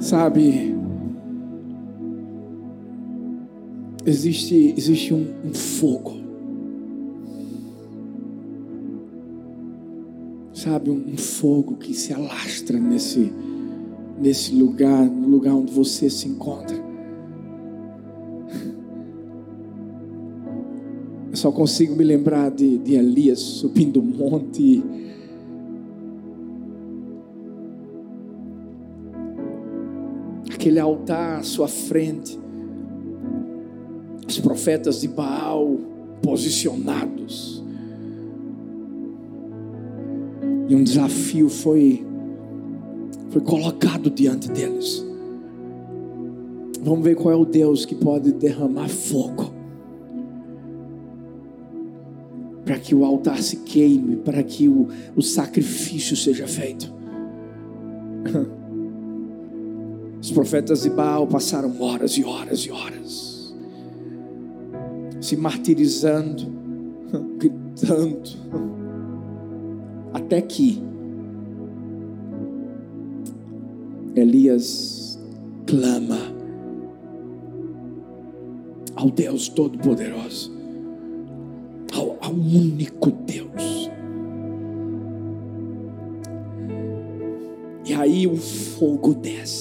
[0.00, 0.76] Sabe,
[4.06, 6.12] existe, existe um, um fogo.
[10.52, 13.32] Sabe, um, um fogo que se alastra nesse,
[14.20, 16.76] nesse lugar, no lugar onde você se encontra.
[21.30, 24.82] Eu só consigo me lembrar de, de Elias subindo o monte.
[30.58, 32.36] Aquele altar à sua frente.
[34.26, 35.78] Os profetas de Baal
[36.20, 37.62] posicionados.
[40.68, 42.04] E um desafio foi
[43.30, 45.06] foi colocado diante deles.
[46.82, 49.52] Vamos ver qual é o Deus que pode derramar fogo
[52.64, 56.92] para que o altar se queime, para que o, o sacrifício seja feito.
[60.28, 63.54] Os profetas de Baal passaram horas e horas e horas
[65.22, 66.52] se martirizando,
[67.40, 68.30] gritando,
[70.12, 70.82] até que
[74.14, 75.18] Elias
[75.66, 76.18] clama
[78.96, 80.52] ao Deus Todo-Poderoso,
[81.94, 83.90] ao, ao único Deus.
[87.86, 89.57] E aí o fogo desce.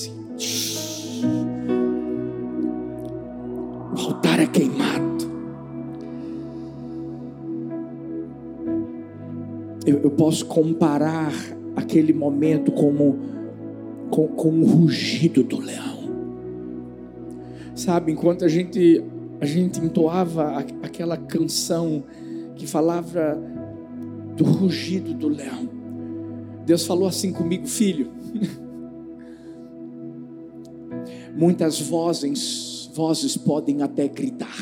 [9.88, 11.32] Eu, eu posso comparar
[11.74, 13.18] aquele momento como
[14.12, 15.98] com, com o rugido do leão.
[17.74, 19.02] Sabe, enquanto a gente
[19.40, 22.04] a gente entoava aquela canção
[22.56, 23.40] que falava
[24.36, 25.70] do rugido do leão.
[26.66, 28.12] Deus falou assim comigo, filho.
[31.38, 34.58] Muitas vozes, vozes podem até gritar,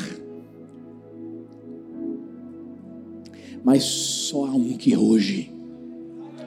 [3.64, 5.52] mas só há um que ruge.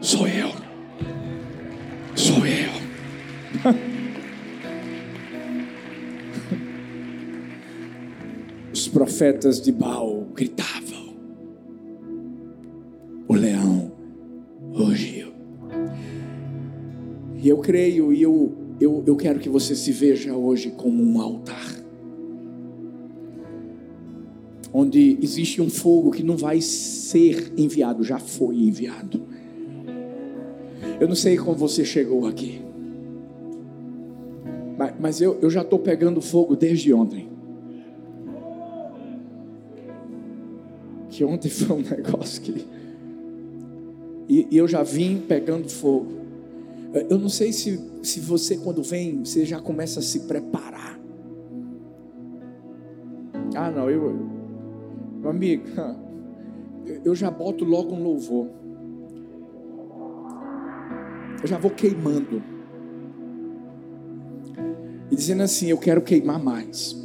[0.01, 0.49] Sou eu.
[2.13, 2.69] Sou eu.
[8.73, 11.15] Os profetas de Baal gritavam.
[13.29, 13.93] O leão
[14.73, 15.31] rugiu.
[17.41, 21.21] E eu creio e eu, eu, eu quero que você se veja hoje como um
[21.21, 21.79] altar.
[24.71, 29.21] Onde existe um fogo que não vai ser enviado, já foi enviado.
[30.99, 32.61] Eu não sei como você chegou aqui.
[34.77, 37.29] Mas, mas eu, eu já estou pegando fogo desde ontem.
[41.09, 42.65] Que ontem foi um negócio que.
[44.27, 46.19] E, e eu já vim pegando fogo.
[47.09, 50.99] Eu não sei se, se você, quando vem, você já começa a se preparar.
[53.55, 54.38] Ah, não, eu.
[55.19, 55.65] Meu amigo,
[57.03, 58.47] eu já boto logo um louvor.
[61.41, 62.41] Eu já vou queimando
[65.11, 66.97] e dizendo assim: Eu quero queimar mais.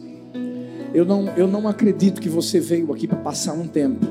[0.95, 4.07] Eu não, eu não acredito que você veio aqui para passar um tempo.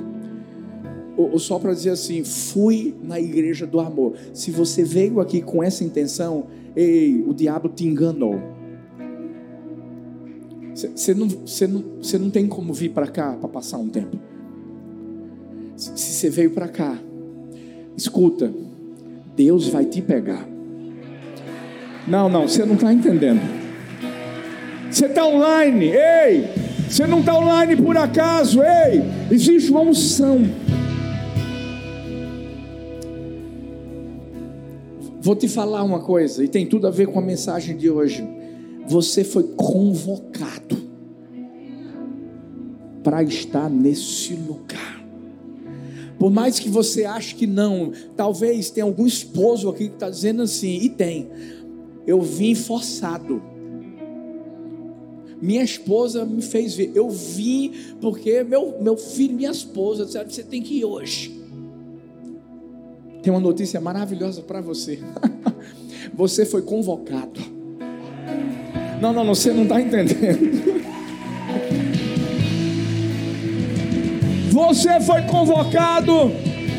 [1.15, 4.15] Ou, ou só para dizer assim: Fui na igreja do amor.
[4.33, 8.52] Se você veio aqui com essa intenção, ei, o diabo te enganou.
[10.89, 11.83] Você não, não,
[12.19, 14.17] não tem como vir para cá para passar um tempo.
[15.75, 16.97] Se você veio para cá,
[17.97, 18.53] escuta,
[19.35, 20.47] Deus vai te pegar.
[22.07, 23.41] Não, não, você não está entendendo.
[24.91, 26.47] Você está online, ei!
[26.87, 29.01] Você não está online por acaso, ei!
[29.31, 30.41] Existe uma unção.
[35.19, 38.27] Vou te falar uma coisa, e tem tudo a ver com a mensagem de hoje.
[38.87, 40.77] Você foi convocado
[43.03, 45.03] para estar nesse lugar.
[46.17, 50.43] Por mais que você ache que não, talvez tenha algum esposo aqui que está dizendo
[50.43, 51.29] assim, e tem.
[52.07, 53.41] Eu vim forçado.
[55.41, 56.91] Minha esposa me fez ver.
[56.95, 61.43] Eu vim porque meu, meu filho minha esposa disseram: você tem que ir hoje.
[63.21, 64.99] Tem uma notícia maravilhosa para você.
[66.15, 67.41] você foi convocado.
[69.03, 70.15] Não, não, você não está entendendo.
[74.49, 76.31] Você foi convocado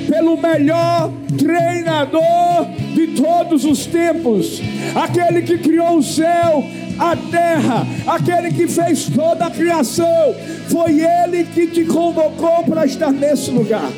[0.08, 4.62] pelo melhor treinador de todos os tempos,
[4.94, 6.64] aquele que criou o céu
[6.98, 10.34] a terra, aquele que fez toda a criação,
[10.68, 13.90] foi Ele que te convocou para estar nesse lugar.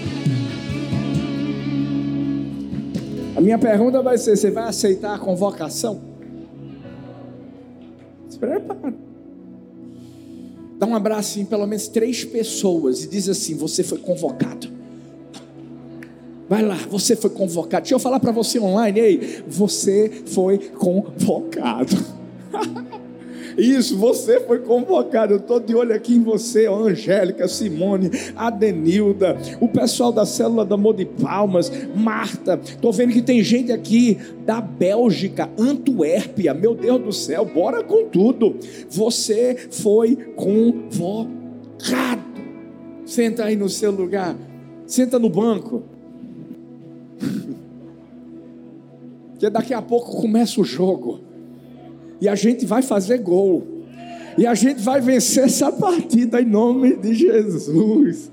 [3.36, 6.15] A minha pergunta vai ser: você vai aceitar a convocação?
[8.36, 8.94] Se prepara.
[10.78, 14.68] Dá um abraço em pelo menos três pessoas e diz assim: Você foi convocado.
[16.46, 17.84] Vai lá, você foi convocado.
[17.84, 21.96] Deixa eu falar para você online, ei, você foi convocado.
[23.56, 25.32] Isso, você foi convocado.
[25.32, 30.64] Eu estou de olho aqui em você, ó, Angélica, Simone, Adenilda, o pessoal da célula
[30.64, 32.60] da Amor de Palmas, Marta.
[32.62, 36.52] Estou vendo que tem gente aqui da Bélgica, Antuérpia.
[36.52, 38.56] Meu Deus do céu, bora com tudo.
[38.90, 41.36] Você foi convocado.
[43.06, 44.36] Senta aí no seu lugar.
[44.86, 45.82] Senta no banco.
[49.30, 51.20] Porque daqui a pouco começa o jogo.
[52.20, 53.76] E a gente vai fazer gol.
[54.38, 58.30] E a gente vai vencer essa partida em nome de Jesus.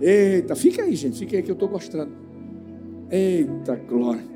[0.00, 2.12] Eita, fica aí, gente, fica aí que eu estou gostando.
[3.10, 4.32] Eita, glória.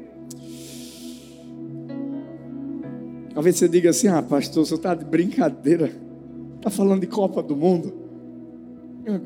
[3.34, 5.90] Talvez você diga assim: ah, pastor, você está de brincadeira.
[6.56, 7.92] Está falando de Copa do Mundo.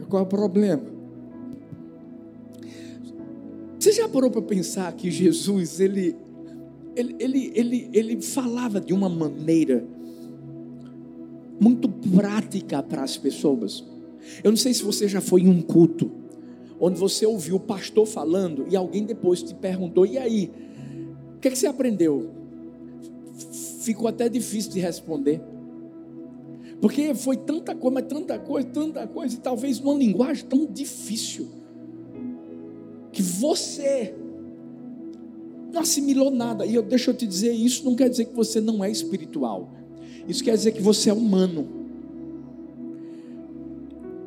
[0.08, 0.82] Qual é o problema?
[3.78, 6.14] Você já parou para pensar que Jesus, ele
[6.96, 9.84] ele, ele, ele, ele falava de uma maneira
[11.60, 13.84] muito prática para as pessoas.
[14.42, 16.10] Eu não sei se você já foi em um culto
[16.80, 20.50] onde você ouviu o pastor falando e alguém depois te perguntou: e aí,
[21.36, 22.30] o que, é que você aprendeu?
[23.80, 25.40] Ficou até difícil de responder.
[26.80, 31.46] Porque foi tanta coisa, mas tanta coisa, tanta coisa, e talvez numa linguagem tão difícil,
[33.12, 34.14] que você
[35.72, 36.66] não assimilou nada.
[36.66, 39.70] E eu, deixa eu te dizer, isso não quer dizer que você não é espiritual.
[40.28, 41.66] Isso quer dizer que você é humano.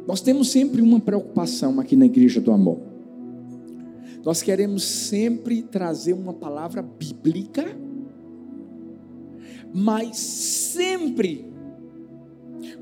[0.08, 2.80] Nós temos sempre uma preocupação aqui na igreja do amor.
[4.24, 7.66] Nós queremos sempre trazer uma palavra bíblica,
[9.74, 11.52] mas sempre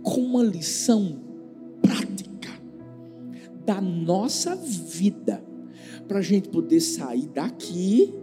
[0.03, 1.19] com uma lição
[1.81, 2.49] prática
[3.65, 5.43] da nossa vida,
[6.07, 8.13] para a gente poder sair daqui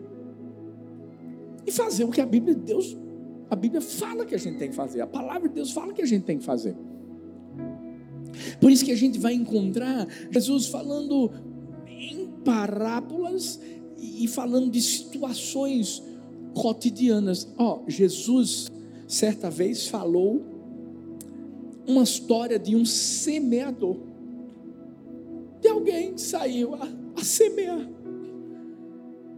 [1.68, 2.96] e fazer o que a Bíblia de Deus,
[3.50, 6.00] a Bíblia fala que a gente tem que fazer, a palavra de Deus fala que
[6.00, 6.74] a gente tem que fazer.
[8.58, 11.30] Por isso que a gente vai encontrar Jesus falando
[11.86, 13.60] em parábolas
[13.98, 16.02] e falando de situações
[16.54, 17.46] cotidianas.
[17.58, 18.70] Ó, oh, Jesus
[19.06, 20.42] certa vez falou
[21.86, 23.98] uma história de um semeador.
[25.60, 27.86] De alguém que saiu a, a semear.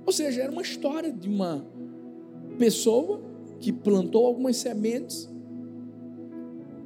[0.06, 1.64] Ou seja, era uma história de uma
[2.60, 3.22] pessoa
[3.58, 5.26] que plantou algumas sementes,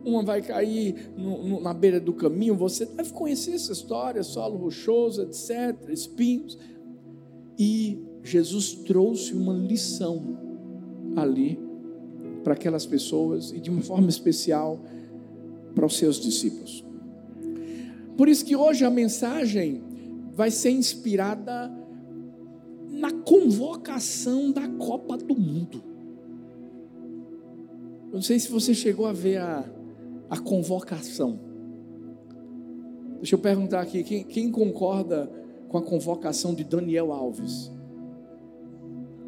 [0.04, 4.56] uma vai cair no, no, na beira do caminho, você deve conhecer essa história, solo
[4.56, 6.56] rochoso, etc., espinhos.
[7.58, 10.38] E Jesus trouxe uma lição
[11.16, 11.58] ali
[12.44, 14.78] para aquelas pessoas e de uma forma especial
[15.74, 16.84] para os seus discípulos.
[18.16, 19.82] Por isso que hoje a mensagem
[20.34, 21.72] vai ser inspirada
[22.94, 25.82] na convocação da Copa do Mundo.
[28.06, 29.68] Eu não sei se você chegou a ver a,
[30.30, 31.40] a convocação.
[33.16, 35.28] Deixa eu perguntar aqui: quem, quem concorda
[35.68, 37.72] com a convocação de Daniel Alves?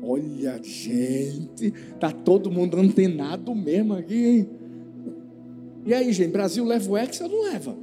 [0.00, 4.48] Olha, gente, tá todo mundo antenado mesmo aqui, hein?
[5.84, 7.76] E aí, gente, Brasil leva o Hexa ou não leva?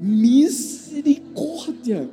[0.00, 2.08] Misericórdia!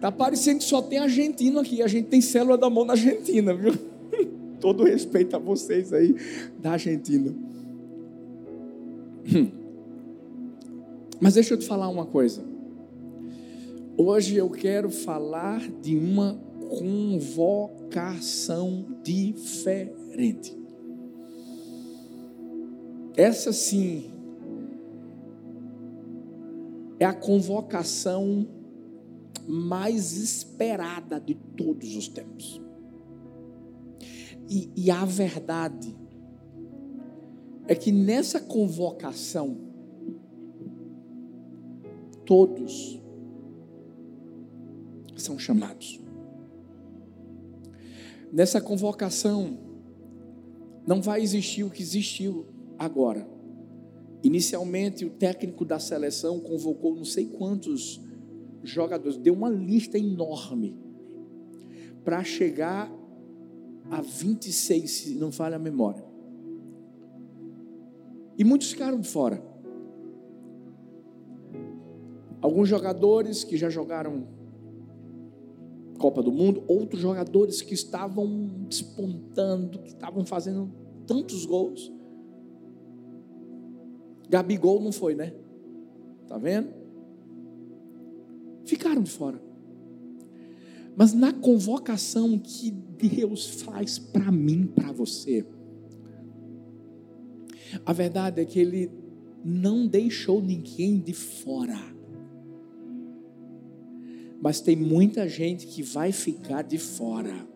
[0.00, 1.82] Tá parecendo que só tem argentino aqui.
[1.82, 3.74] A gente tem célula da mão na Argentina, viu?
[4.58, 6.16] Todo respeito a vocês aí
[6.58, 7.34] da Argentina.
[11.20, 12.42] Mas deixa eu te falar uma coisa.
[13.96, 16.40] Hoje eu quero falar de uma
[16.70, 20.56] convocação diferente.
[23.16, 24.08] Essa sim
[26.98, 28.46] é a convocação
[29.50, 32.60] mais esperada de todos os tempos.
[34.48, 35.96] E, e a verdade
[37.66, 39.56] é que nessa convocação,
[42.24, 43.00] todos
[45.16, 46.00] são chamados.
[48.32, 49.58] Nessa convocação,
[50.86, 52.46] não vai existir o que existiu
[52.78, 53.28] agora.
[54.22, 58.00] Inicialmente, o técnico da seleção convocou não sei quantos
[58.62, 60.76] jogadores, deu uma lista enorme
[62.04, 62.90] para chegar
[63.90, 66.04] a 26, se não falha a memória.
[68.38, 69.42] E muitos ficaram fora.
[72.40, 74.26] Alguns jogadores que já jogaram
[75.98, 80.70] Copa do Mundo, outros jogadores que estavam despontando, que estavam fazendo
[81.06, 81.92] tantos gols.
[84.30, 85.34] Gabigol não foi, né?
[86.26, 86.79] Tá vendo?
[88.80, 89.38] Ficaram de fora.
[90.96, 95.44] Mas na convocação que Deus faz para mim, para você,
[97.84, 98.90] a verdade é que Ele
[99.44, 101.78] não deixou ninguém de fora.
[104.40, 107.46] Mas tem muita gente que vai ficar de fora.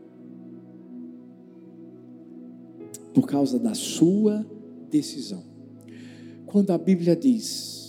[3.14, 4.46] Por causa da sua
[4.90, 5.42] decisão.
[6.44, 7.83] Quando a Bíblia diz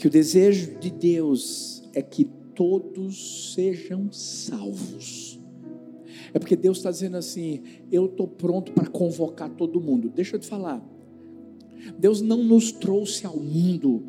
[0.00, 5.38] que o desejo de Deus é que todos sejam salvos.
[6.32, 10.08] É porque Deus está dizendo assim: eu estou pronto para convocar todo mundo.
[10.08, 10.82] Deixa eu te falar.
[11.98, 14.06] Deus não nos trouxe ao mundo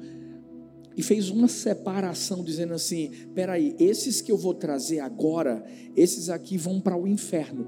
[0.95, 5.61] e fez uma separação, dizendo assim: peraí, esses que eu vou trazer agora,
[5.93, 7.67] esses aqui vão para o inferno.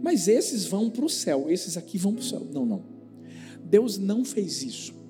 [0.00, 2.46] Mas esses vão para o céu, esses aqui vão para o céu.
[2.52, 2.84] Não, não.
[3.64, 5.03] Deus não fez isso.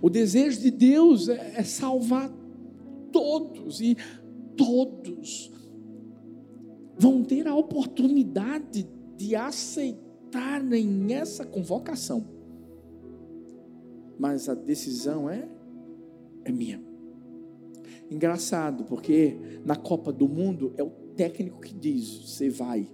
[0.00, 2.30] O desejo de Deus é, é salvar
[3.12, 3.96] todos, e
[4.56, 5.50] todos
[6.98, 12.24] vão ter a oportunidade de aceitarem essa convocação.
[14.18, 15.48] Mas a decisão é,
[16.44, 16.82] é minha.
[18.10, 22.86] Engraçado, porque na Copa do Mundo é o técnico que diz: você vai.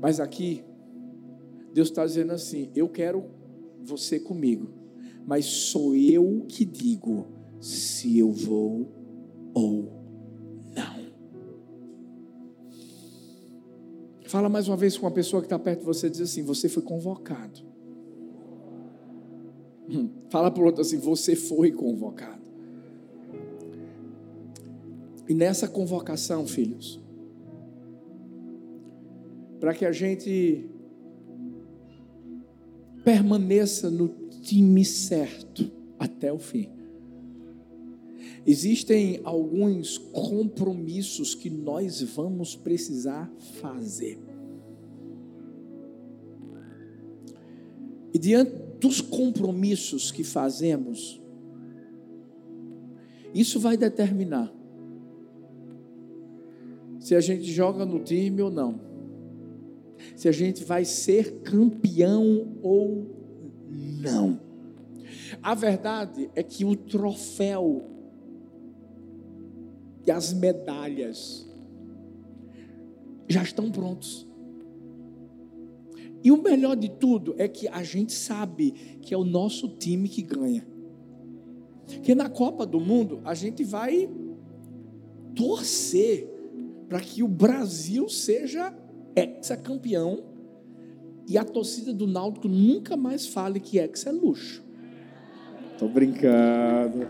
[0.00, 0.64] Mas aqui
[1.72, 3.24] Deus está dizendo assim: eu quero
[3.82, 4.70] você comigo,
[5.26, 7.26] mas sou eu que digo
[7.60, 8.88] se eu vou
[9.54, 9.92] ou
[10.74, 11.10] não.
[14.26, 16.42] Fala mais uma vez com uma pessoa que está perto de você e diz assim:
[16.42, 17.60] você foi convocado.
[19.88, 22.40] Hum, fala para o outro assim: você foi convocado.
[25.28, 27.00] E nessa convocação, filhos,
[29.60, 30.68] para que a gente
[33.04, 34.08] permaneça no
[34.42, 36.68] time certo até o fim.
[38.46, 43.30] Existem alguns compromissos que nós vamos precisar
[43.60, 44.18] fazer.
[48.12, 51.20] E diante dos compromissos que fazemos,
[53.34, 54.52] isso vai determinar
[56.98, 58.89] se a gente joga no time ou não
[60.20, 63.06] se a gente vai ser campeão ou
[63.70, 64.38] não.
[65.42, 67.88] A verdade é que o troféu
[70.06, 71.48] e as medalhas
[73.30, 74.28] já estão prontos.
[76.22, 80.06] E o melhor de tudo é que a gente sabe que é o nosso time
[80.06, 80.68] que ganha.
[82.02, 84.06] Que na Copa do Mundo a gente vai
[85.34, 86.28] torcer
[86.90, 88.70] para que o Brasil seja
[89.16, 90.22] ex-campeão
[91.28, 94.62] e a torcida do Náutico nunca mais fale que ex é luxo.
[95.78, 97.08] Tô brincando.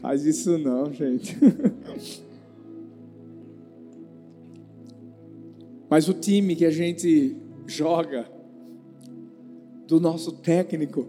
[0.00, 1.36] Faz isso não, gente.
[5.90, 8.30] Mas o time que a gente joga
[9.86, 11.06] do nosso técnico,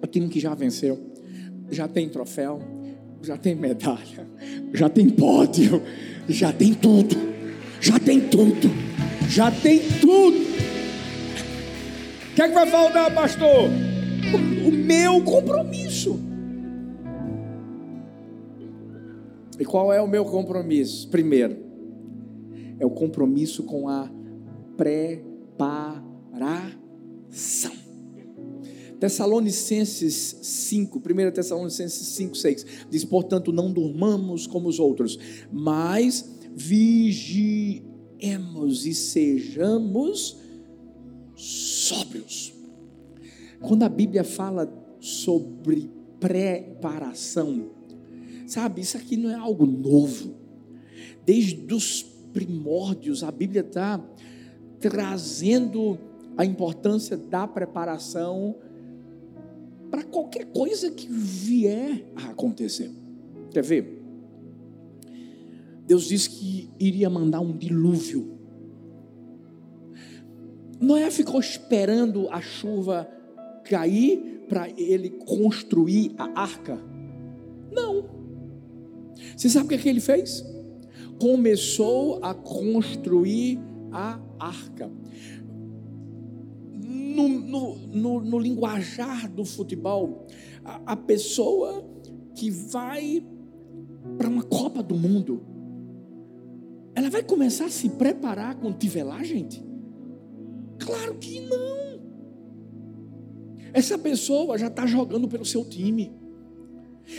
[0.00, 0.98] o time que já venceu,
[1.68, 2.60] já tem troféu,
[3.24, 4.28] já tem medalha,
[4.72, 5.82] já tem pódio,
[6.28, 7.16] já tem tudo,
[7.80, 8.70] já tem tudo,
[9.28, 10.36] já tem tudo.
[12.30, 13.70] O que é que vai faltar, pastor?
[14.32, 16.20] O, o meu compromisso.
[19.58, 21.08] E qual é o meu compromisso?
[21.08, 21.56] Primeiro,
[22.78, 24.10] é o compromisso com a
[24.76, 26.04] preparação.
[29.04, 35.18] Tessalonicenses 5, 1 Tessalonicenses 5, 6, diz: Portanto, não durmamos como os outros,
[35.52, 37.84] mas vigiemos
[38.86, 40.38] e sejamos
[41.36, 42.54] sóbrios.
[43.60, 47.72] Quando a Bíblia fala sobre preparação,
[48.46, 50.34] sabe, isso aqui não é algo novo.
[51.26, 54.02] Desde os primórdios, a Bíblia está
[54.80, 55.98] trazendo
[56.38, 58.56] a importância da preparação
[59.90, 62.90] para qualquer coisa que vier a acontecer.
[63.50, 64.02] Quer ver?
[65.86, 68.38] Deus disse que iria mandar um dilúvio.
[70.80, 73.08] Noé ficou esperando a chuva
[73.64, 76.78] cair para ele construir a arca?
[77.70, 78.04] Não.
[79.36, 80.44] Você sabe o que, é que ele fez?
[81.20, 83.58] Começou a construir
[83.92, 84.90] a arca
[87.14, 90.26] no, no, no, no linguajar do futebol,
[90.64, 91.88] a, a pessoa
[92.34, 93.24] que vai
[94.18, 95.42] para uma Copa do Mundo,
[96.94, 99.62] ela vai começar a se preparar quando estiver lá, gente?
[100.78, 101.84] Claro que não.
[103.72, 106.12] Essa pessoa já está jogando pelo seu time,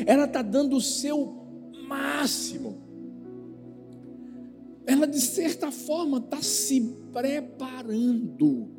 [0.06, 1.46] ela está dando o seu
[1.88, 2.82] máximo,
[4.86, 8.75] ela de certa forma está se preparando.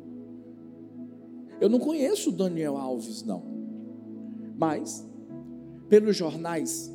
[1.59, 3.43] Eu não conheço o Daniel Alves, não,
[4.57, 5.05] mas
[5.89, 6.93] pelos jornais,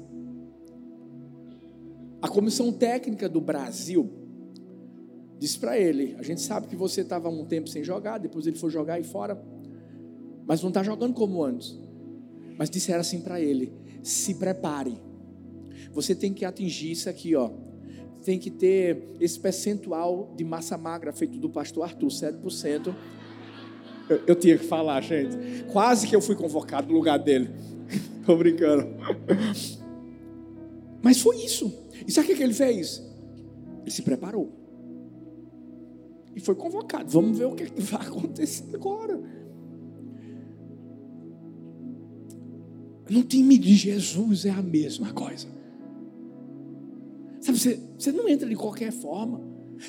[2.21, 4.11] a comissão técnica do Brasil
[5.39, 8.57] disse para ele: A gente sabe que você estava um tempo sem jogar, depois ele
[8.57, 9.43] foi jogar aí fora,
[10.47, 11.77] mas não está jogando como antes.
[12.57, 14.97] Mas disseram assim para ele: Se prepare,
[15.93, 17.51] você tem que atingir isso aqui, ó.
[18.25, 22.95] Tem que ter esse percentual de massa magra feito do pastor Arthur, 7%.
[24.13, 25.37] Eu, eu tinha que falar, gente.
[25.73, 27.51] Quase que eu fui convocado no lugar dele.
[28.27, 28.89] Tô brincando.
[31.03, 31.73] Mas foi isso.
[32.07, 33.03] E sabe o que ele fez?
[33.83, 34.53] Ele se preparou.
[36.35, 37.11] E foi convocado.
[37.11, 39.21] Vamos ver o que vai acontecer agora.
[43.09, 45.47] No time de Jesus é a mesma coisa.
[47.41, 49.41] Sabe, você, você não entra de qualquer forma.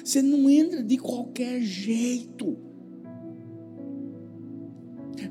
[0.04, 2.58] Você não entra de qualquer jeito.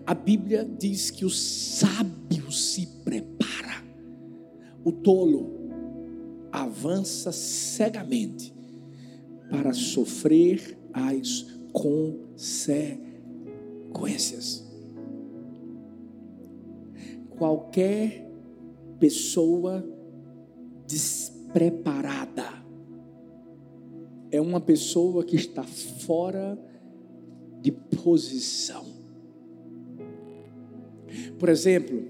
[0.04, 3.84] A Bíblia diz que o sábio se prepara,
[4.84, 5.70] o tolo
[6.50, 8.52] avança cegamente
[9.48, 14.66] para sofrer as consequências.
[17.30, 18.28] Qualquer
[18.98, 19.86] pessoa
[20.86, 22.60] despreparada
[24.30, 26.58] é uma pessoa que está fora
[27.60, 28.91] de posição.
[31.38, 32.04] Por exemplo,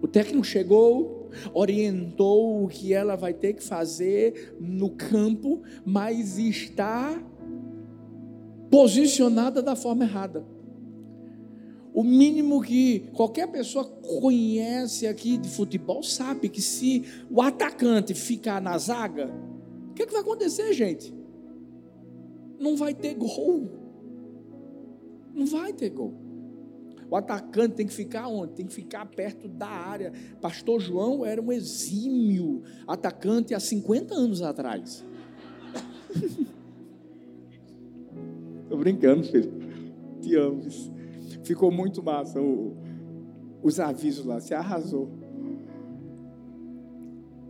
[0.00, 7.22] o técnico chegou, orientou o que ela vai ter que fazer no campo, mas está
[8.70, 10.44] posicionada da forma errada.
[11.94, 18.60] O mínimo que qualquer pessoa conhece aqui de futebol sabe que se o atacante ficar
[18.60, 19.30] na zaga,
[19.90, 21.14] o que, é que vai acontecer, gente?
[22.60, 23.70] Não vai ter gol.
[25.34, 26.25] Não vai ter gol.
[27.10, 28.54] O atacante tem que ficar onde?
[28.54, 30.12] Tem que ficar perto da área.
[30.40, 35.04] Pastor João era um exímio atacante há 50 anos atrás.
[38.64, 39.52] Estou brincando, filho.
[40.20, 40.62] Te amo.
[41.44, 42.76] Ficou muito massa o,
[43.62, 44.40] os avisos lá.
[44.40, 45.08] Você arrasou.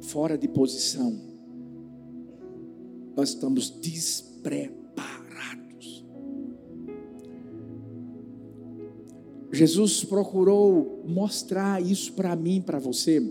[0.00, 1.18] Fora de posição.
[3.16, 4.85] Nós estamos despreparados
[9.56, 13.22] Jesus procurou mostrar isso para mim, para você,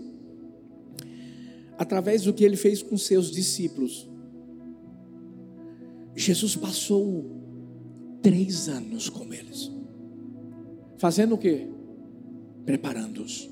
[1.78, 4.08] através do que ele fez com seus discípulos.
[6.16, 7.30] Jesus passou
[8.20, 9.70] três anos com eles,
[10.98, 11.68] fazendo o que?
[12.64, 13.48] Preparando-os.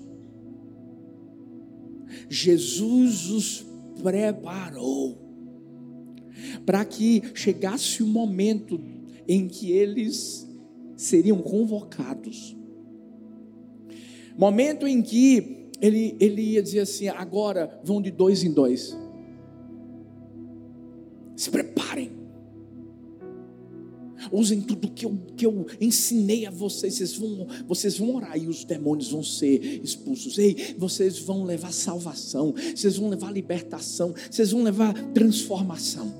[2.29, 3.67] Jesus os
[4.03, 5.17] preparou
[6.67, 8.81] para que chegasse o momento
[9.29, 10.45] em que eles
[10.97, 12.57] seriam convocados
[14.37, 18.97] Momento em que ele, ele ia dizer assim: agora vão de dois em dois.
[21.37, 22.13] Se preparem.
[24.33, 26.95] Usem tudo que eu, que eu ensinei a vocês.
[26.95, 30.39] Vocês vão, vocês vão orar e os demônios vão ser expulsos.
[30.39, 32.55] Ei, vocês vão levar salvação.
[32.75, 34.15] Vocês vão levar libertação.
[34.31, 36.13] Vocês vão levar transformação.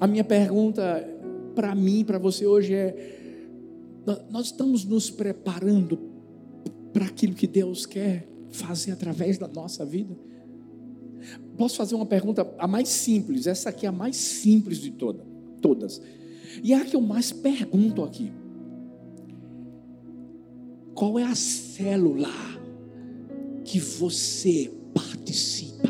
[0.00, 1.08] A minha pergunta
[1.54, 3.23] para mim, para você hoje é:
[4.30, 5.98] nós estamos nos preparando
[6.92, 10.16] para aquilo que Deus quer fazer através da nossa vida?
[11.56, 15.24] Posso fazer uma pergunta, a mais simples, essa aqui é a mais simples de toda,
[15.60, 16.00] todas.
[16.62, 18.30] E é a que eu mais pergunto aqui.
[20.94, 22.28] Qual é a célula
[23.64, 25.88] que você participa?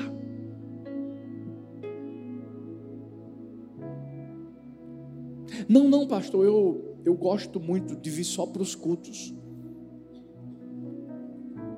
[5.68, 9.35] Não, não, pastor, eu eu gosto muito de vir só para os cultos.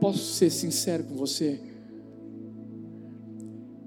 [0.00, 1.60] Posso ser sincero com você?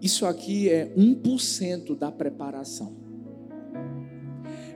[0.01, 2.93] Isso aqui é 1% da preparação.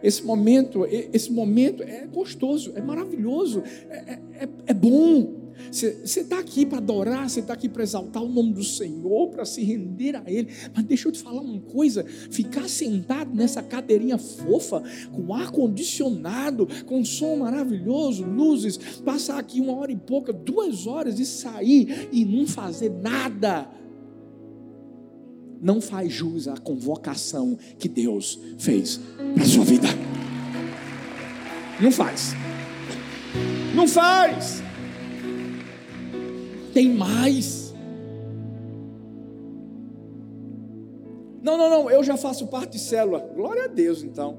[0.01, 5.42] Esse momento, esse momento é gostoso, é maravilhoso, é, é, é, bom.
[5.71, 9.45] Você está aqui para adorar, você está aqui para exaltar o nome do Senhor, para
[9.45, 10.49] se render a Ele.
[10.73, 16.67] Mas deixa eu te falar uma coisa: ficar sentado nessa cadeirinha fofa, com ar condicionado,
[16.85, 22.25] com som maravilhoso, luzes, passar aqui uma hora e pouca, duas horas e sair e
[22.25, 23.69] não fazer nada
[25.63, 28.99] não faz jus à convocação que Deus fez
[29.33, 29.87] para a sua vida.
[31.79, 32.33] Não faz.
[33.73, 34.61] Não faz.
[36.73, 37.73] Tem mais.
[41.41, 43.19] Não, não, não, eu já faço parte de célula.
[43.35, 44.37] Glória a Deus, então.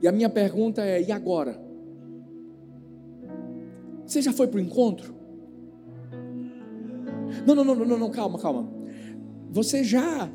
[0.00, 1.60] E a minha pergunta é: e agora?
[4.06, 5.14] Você já foi para o encontro?
[7.44, 8.68] Não, não, não, não, não, calma, calma.
[9.50, 10.30] Você já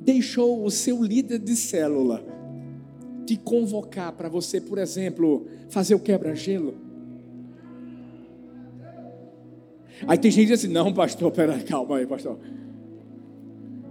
[0.00, 2.24] deixou o seu líder de célula
[3.26, 6.87] te convocar para você, por exemplo, fazer o quebra-gelo?
[10.06, 12.38] Aí tem gente que diz assim: não, pastor, peraí, calma aí, pastor.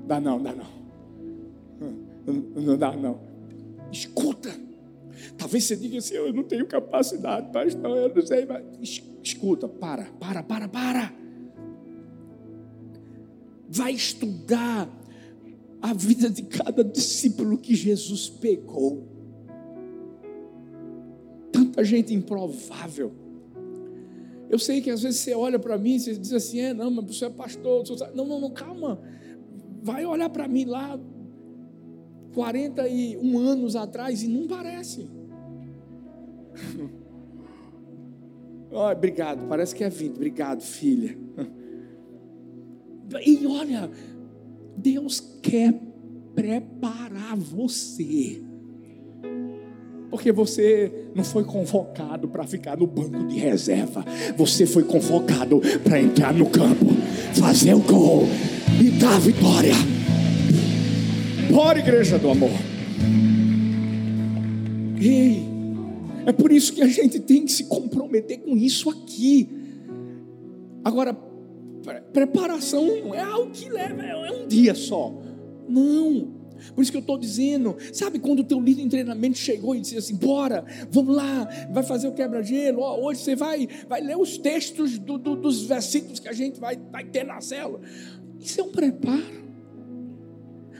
[0.07, 0.77] Dá não, dá não.
[2.25, 3.19] Não, não dá não.
[3.91, 4.49] Escuta.
[5.37, 8.63] Talvez você diga assim: eu não tenho capacidade, pastor, eu não sei, mas
[9.21, 11.13] escuta, para, para, para, para
[13.69, 14.89] vai estudar
[15.81, 19.05] a vida de cada discípulo que Jesus pegou.
[21.51, 23.11] Tanta gente improvável.
[24.49, 27.17] Eu sei que às vezes você olha para mim você diz assim: é, não, mas
[27.17, 27.83] você é pastor.
[28.13, 28.99] Não, não, não, calma.
[29.81, 30.99] Vai olhar para mim lá
[32.33, 35.09] 41 anos atrás e não parece.
[38.71, 40.15] oh, obrigado, parece que é 20.
[40.15, 41.17] Obrigado, filha.
[43.25, 43.89] E olha,
[44.77, 45.73] Deus quer
[46.35, 48.46] preparar você.
[50.09, 54.05] Porque você não foi convocado para ficar no banco de reserva.
[54.37, 56.85] Você foi convocado para entrar no campo,
[57.33, 58.23] fazer o gol
[58.81, 59.73] e dar a vitória.
[61.51, 62.51] Bora, igreja do amor.
[64.99, 65.45] Ei,
[66.25, 69.49] é por isso que a gente tem que se comprometer com isso aqui.
[70.83, 71.13] Agora,
[72.13, 75.13] preparação não é algo que leva, é um dia só.
[75.67, 76.36] Não.
[76.73, 79.81] Por isso que eu estou dizendo, sabe quando o teu líder de treinamento chegou e
[79.81, 84.37] disse assim: bora, vamos lá, vai fazer o quebra-gelo, hoje você vai, vai ler os
[84.37, 87.81] textos do, do, dos versículos que a gente vai, vai ter na célula.
[88.39, 89.47] Isso é um preparo.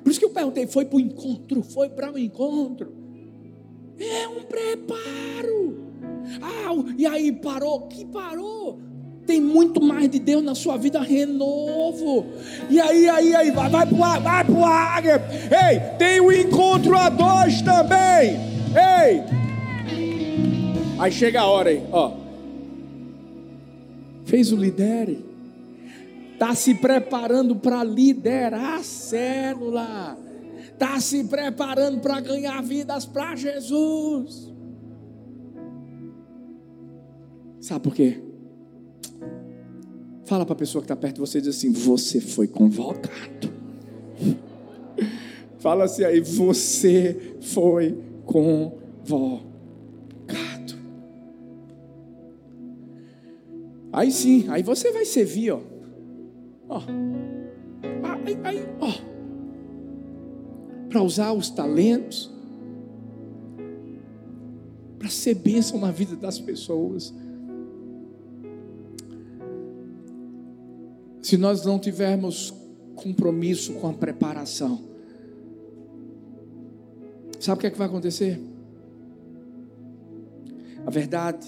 [0.04, 1.64] Por isso que eu perguntei: foi para o encontro?
[1.64, 2.94] Foi para o encontro?
[4.00, 5.88] É um preparo.
[6.42, 7.88] Ah, e aí parou?
[7.88, 8.80] Que parou?
[9.28, 12.26] Tem muito mais de Deus na sua vida, renovo.
[12.70, 15.04] E aí, aí, aí, vai, vai pro ar, vai pro ar.
[15.06, 18.38] Ei, tem o encontro a dois também.
[18.74, 19.24] Ei.
[20.98, 22.14] Aí chega a hora aí, ó.
[24.26, 25.26] Fez o lidere.
[26.34, 30.18] Está se preparando para liderar a célula.
[30.72, 34.54] Está se preparando para ganhar vidas para Jesus.
[37.60, 38.27] Sabe por quê?
[40.28, 43.50] Fala para a pessoa que está perto de você e diz assim: Você foi convocado.
[45.58, 49.48] Fala assim aí: Você foi convocado.
[53.94, 55.62] Aí sim, aí você vai servir, ó.
[56.68, 56.82] Ó.
[58.26, 58.92] Aí, aí ó.
[60.90, 62.30] Para usar os talentos.
[65.00, 67.14] Para ser bênção na vida das pessoas.
[71.28, 72.54] Se nós não tivermos
[72.96, 74.82] compromisso com a preparação,
[77.38, 78.40] sabe o que é que vai acontecer?
[80.86, 81.46] A verdade,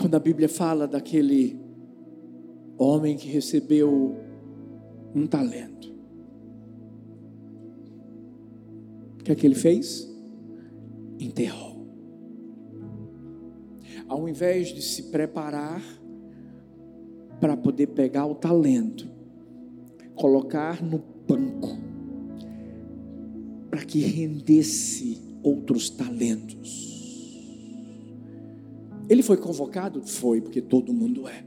[0.00, 1.60] quando a Bíblia fala daquele
[2.78, 4.16] homem que recebeu
[5.14, 5.94] um talento,
[9.20, 10.10] o que é que ele fez?
[11.18, 11.86] Enterrou.
[14.08, 15.99] Ao invés de se preparar,
[17.40, 19.08] para poder pegar o talento,
[20.14, 21.78] colocar no banco,
[23.70, 26.90] para que rendesse outros talentos.
[29.08, 30.06] Ele foi convocado?
[30.06, 31.44] Foi, porque todo mundo é.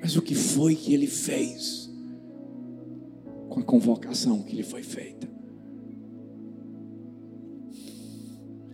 [0.00, 1.90] Mas o que foi que ele fez
[3.48, 5.27] com a convocação que lhe foi feita?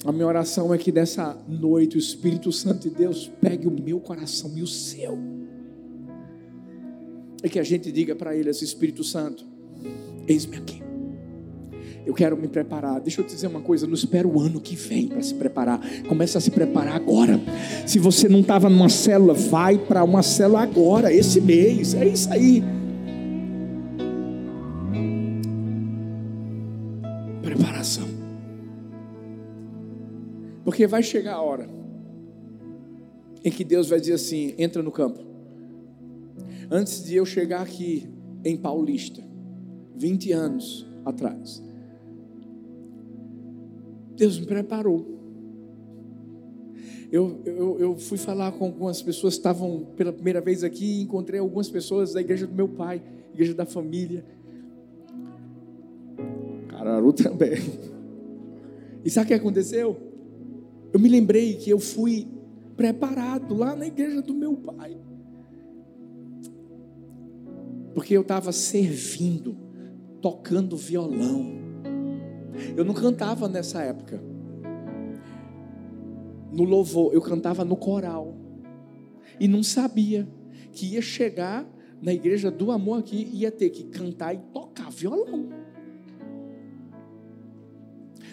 [0.04, 3.98] A minha oração é que dessa noite o Espírito Santo de Deus pegue o meu
[3.98, 5.18] coração e o seu.
[7.42, 9.46] E que a gente diga para ele, esse Espírito Santo,
[10.28, 10.82] eis-me aqui.
[12.04, 13.00] Eu quero me preparar.
[13.00, 15.80] Deixa eu te dizer uma coisa: não espera o ano que vem para se preparar.
[16.06, 17.40] Começa a se preparar agora.
[17.86, 21.94] Se você não estava numa célula, vai para uma célula agora, esse mês.
[21.94, 22.62] É isso aí.
[30.64, 31.68] Porque vai chegar a hora
[33.44, 35.20] em que Deus vai dizer assim: entra no campo.
[36.70, 38.08] Antes de eu chegar aqui
[38.42, 39.22] em Paulista,
[39.94, 41.62] 20 anos atrás,
[44.16, 45.12] Deus me preparou.
[47.12, 51.02] Eu, eu, eu, fui falar com algumas pessoas que estavam pela primeira vez aqui e
[51.02, 53.00] encontrei algumas pessoas da igreja do meu pai,
[53.32, 54.24] igreja da família.
[56.68, 57.52] Cararu também.
[59.04, 60.13] E sabe o que aconteceu?
[60.94, 62.26] Eu me lembrei que eu fui
[62.74, 64.96] preparado lá na igreja do meu pai.
[67.92, 69.54] Porque eu estava servindo,
[70.22, 71.64] tocando violão
[72.76, 74.22] eu não cantava nessa época.
[76.52, 78.34] No louvor, eu cantava no coral.
[79.40, 80.28] E não sabia
[80.72, 81.68] que ia chegar
[82.00, 85.48] na igreja do amor aqui ia ter que cantar e tocar violão.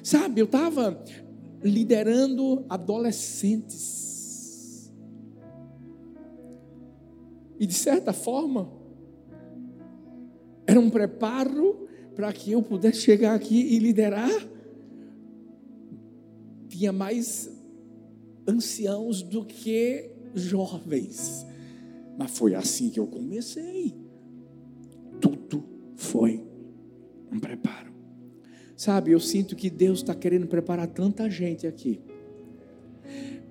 [0.03, 1.03] Sabe, eu estava
[1.63, 4.91] liderando adolescentes.
[7.59, 8.71] E de certa forma,
[10.65, 14.29] era um preparo para que eu pudesse chegar aqui e liderar.
[16.69, 17.49] Tinha mais
[18.47, 21.45] anciãos do que jovens.
[22.17, 23.95] Mas foi assim que eu comecei.
[25.19, 25.63] Tudo
[25.95, 26.43] foi
[27.31, 27.90] um preparo.
[28.81, 32.01] Sabe, eu sinto que Deus está querendo preparar tanta gente aqui.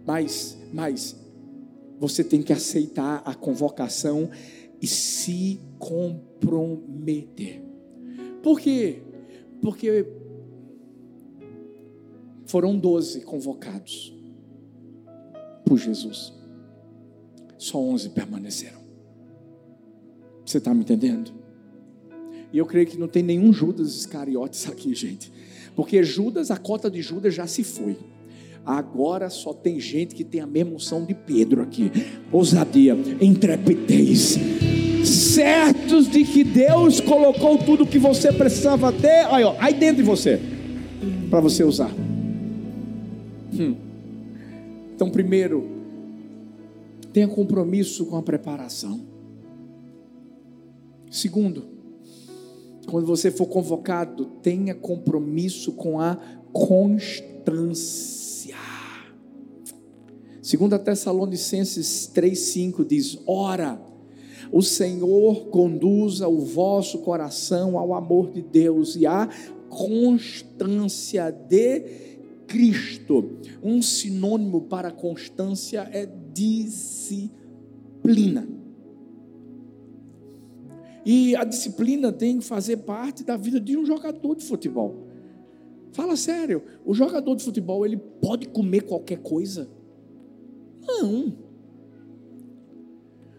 [0.05, 1.15] Mas, mas,
[2.01, 4.29] você tem que aceitar a convocação
[4.83, 7.63] e se comprometer.
[8.43, 9.05] Por quê?
[9.63, 10.05] Porque
[12.47, 14.13] foram doze convocados
[15.65, 16.35] por Jesus.
[17.57, 18.81] Só onze permaneceram.
[20.45, 21.40] Você está me entendendo?
[22.53, 25.33] E eu creio que não tem nenhum Judas Iscariotes aqui, gente.
[25.77, 27.97] Porque Judas, a cota de Judas já se foi.
[28.67, 31.91] Agora só tem gente que tem a mesma unção de Pedro aqui.
[32.33, 34.39] Ousadia, intrepidez
[35.05, 40.03] certos de que Deus colocou tudo que você precisava ter aí, ó, aí dentro de
[40.03, 40.41] você,
[41.31, 41.91] para você usar.
[43.53, 43.75] Hum.
[44.95, 45.69] Então, primeiro,
[47.13, 49.01] tenha compromisso com a preparação.
[51.11, 51.65] Segundo,
[52.91, 56.17] quando você for convocado, tenha compromisso com a
[56.53, 58.11] constância.
[60.43, 63.81] Segundo a Tessalonicenses 3:5 diz: "Ora,
[64.51, 69.29] o Senhor conduza o vosso coração ao amor de Deus e à
[69.69, 71.85] constância de
[72.49, 73.37] Cristo.
[73.63, 77.31] Um sinônimo para constância é disciplina.
[81.13, 85.09] E a disciplina tem que fazer parte da vida de um jogador de futebol.
[85.91, 89.69] Fala sério, o jogador de futebol ele pode comer qualquer coisa?
[90.81, 91.37] Não.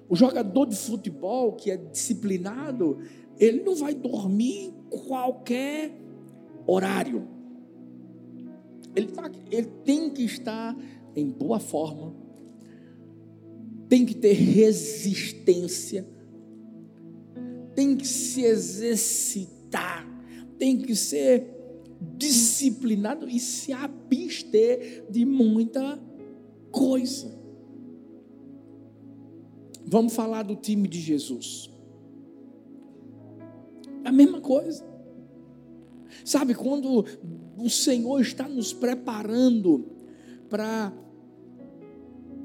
[0.10, 2.98] O jogador de futebol que é disciplinado,
[3.40, 4.74] ele não vai dormir
[5.08, 5.98] qualquer
[6.68, 7.26] horário.
[8.94, 10.76] Ele, tá, ele tem que estar
[11.16, 12.14] em boa forma,
[13.88, 16.06] tem que ter resistência,
[17.76, 20.08] tem que se exercitar,
[20.58, 21.48] tem que ser
[22.18, 26.00] disciplinado e se abster de muita
[26.72, 27.32] coisa.
[29.86, 31.70] Vamos falar do time de Jesus.
[34.04, 34.90] A mesma coisa.
[36.26, 37.06] Sabe, quando
[37.58, 39.86] o Senhor está nos preparando
[40.50, 40.94] para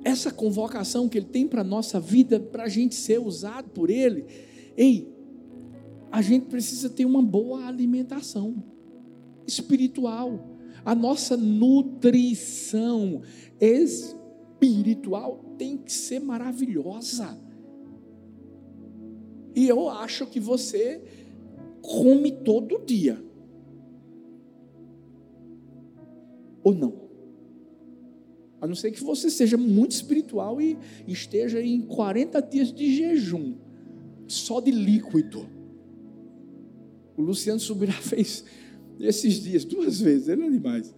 [0.05, 3.91] essa convocação que Ele tem para a nossa vida, para a gente ser usado por
[3.91, 4.25] Ele,
[4.77, 5.16] ei,
[6.11, 8.63] a gente precisa ter uma boa alimentação
[9.47, 10.57] espiritual.
[10.85, 13.23] A nossa nutrição
[13.61, 17.39] espiritual tem que ser maravilhosa.
[19.55, 21.03] E eu acho que você
[21.81, 23.25] come todo dia.
[26.63, 27.07] Ou não?
[28.61, 33.55] A não ser que você seja muito espiritual e esteja em 40 dias de jejum,
[34.27, 35.56] só de líquido.
[37.17, 38.45] O Luciano Subirá fez
[38.99, 40.95] esses dias, duas vezes, ele é demais.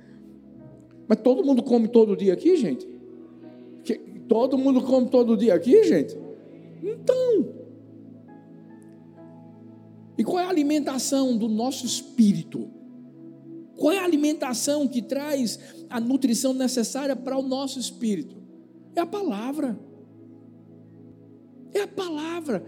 [1.07, 2.87] Mas todo mundo come todo dia aqui, gente?
[4.29, 6.17] Todo mundo come todo dia aqui, gente?
[6.83, 7.55] Então.
[10.17, 12.69] E qual é a alimentação do nosso espírito?
[13.77, 18.37] Qual é a alimentação que traz a nutrição necessária para o nosso espírito?
[18.95, 19.79] É a palavra.
[21.73, 22.65] É a palavra.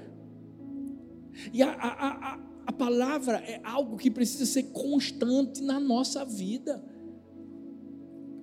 [1.53, 2.39] E a, a, a,
[2.71, 6.81] a palavra é algo que precisa ser constante na nossa vida.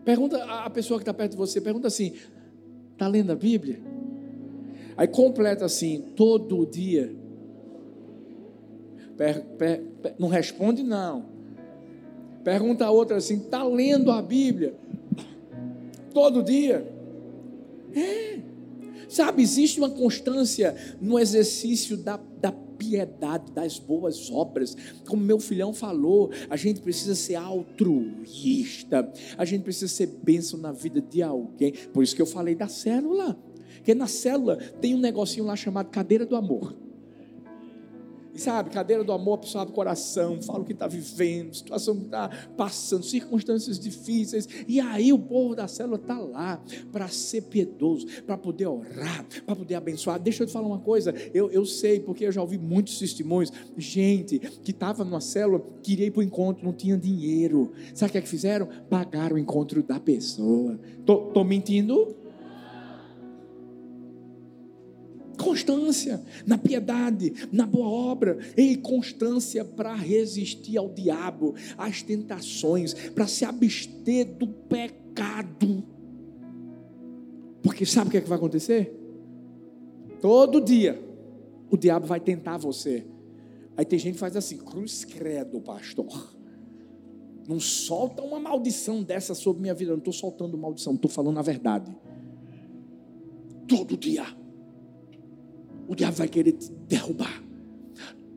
[0.04, 2.14] Pergunta a pessoa que está perto de você, pergunta assim:
[2.92, 3.80] está lendo a Bíblia?
[4.98, 7.16] Aí completa assim, todo dia.
[9.16, 11.26] Per, per, per, não responde, não.
[12.44, 14.76] Pergunta a outra assim: está lendo a Bíblia?
[16.14, 16.86] Todo dia?
[17.96, 18.40] É.
[19.08, 24.76] Sabe, existe uma constância no exercício da, da piedade, das boas obras.
[25.08, 30.72] Como meu filhão falou, a gente precisa ser altruísta, a gente precisa ser bênção na
[30.72, 31.74] vida de alguém.
[31.94, 33.38] Por isso que eu falei da célula.
[33.76, 36.87] Porque na célula tem um negocinho lá chamado cadeira do amor.
[38.38, 41.96] Sabe, cadeira do amor, a pessoa abre o coração, fala o que está vivendo, situação
[41.96, 44.48] que está passando, circunstâncias difíceis.
[44.68, 49.56] E aí o povo da célula está lá para ser piedoso, para poder orar, para
[49.56, 50.20] poder abençoar.
[50.20, 53.52] Deixa eu te falar uma coisa, eu, eu sei, porque eu já ouvi muitos testemunhos.
[53.78, 57.72] Gente que estava numa célula, queria ir para o encontro, não tinha dinheiro.
[57.94, 58.68] Sabe o que é que fizeram?
[58.90, 60.80] Pagaram o encontro da pessoa.
[61.00, 62.16] Estou mentindo?
[65.48, 73.26] Constância na piedade, na boa obra, e constância para resistir ao diabo, às tentações, para
[73.28, 75.86] se abster do pecado.
[77.64, 78.94] Porque sabe o que, é que vai acontecer?
[80.22, 81.02] Todo dia
[81.72, 83.08] o diabo vai tentar você.
[83.78, 86.36] Aí tem gente que faz assim: cruz credo, pastor.
[87.48, 89.92] Não solta uma maldição dessa sobre minha vida.
[89.92, 91.90] Eu não estou soltando maldição, estou falando a verdade.
[93.66, 94.26] Todo dia
[95.88, 97.44] o diabo vai querer te derrubar.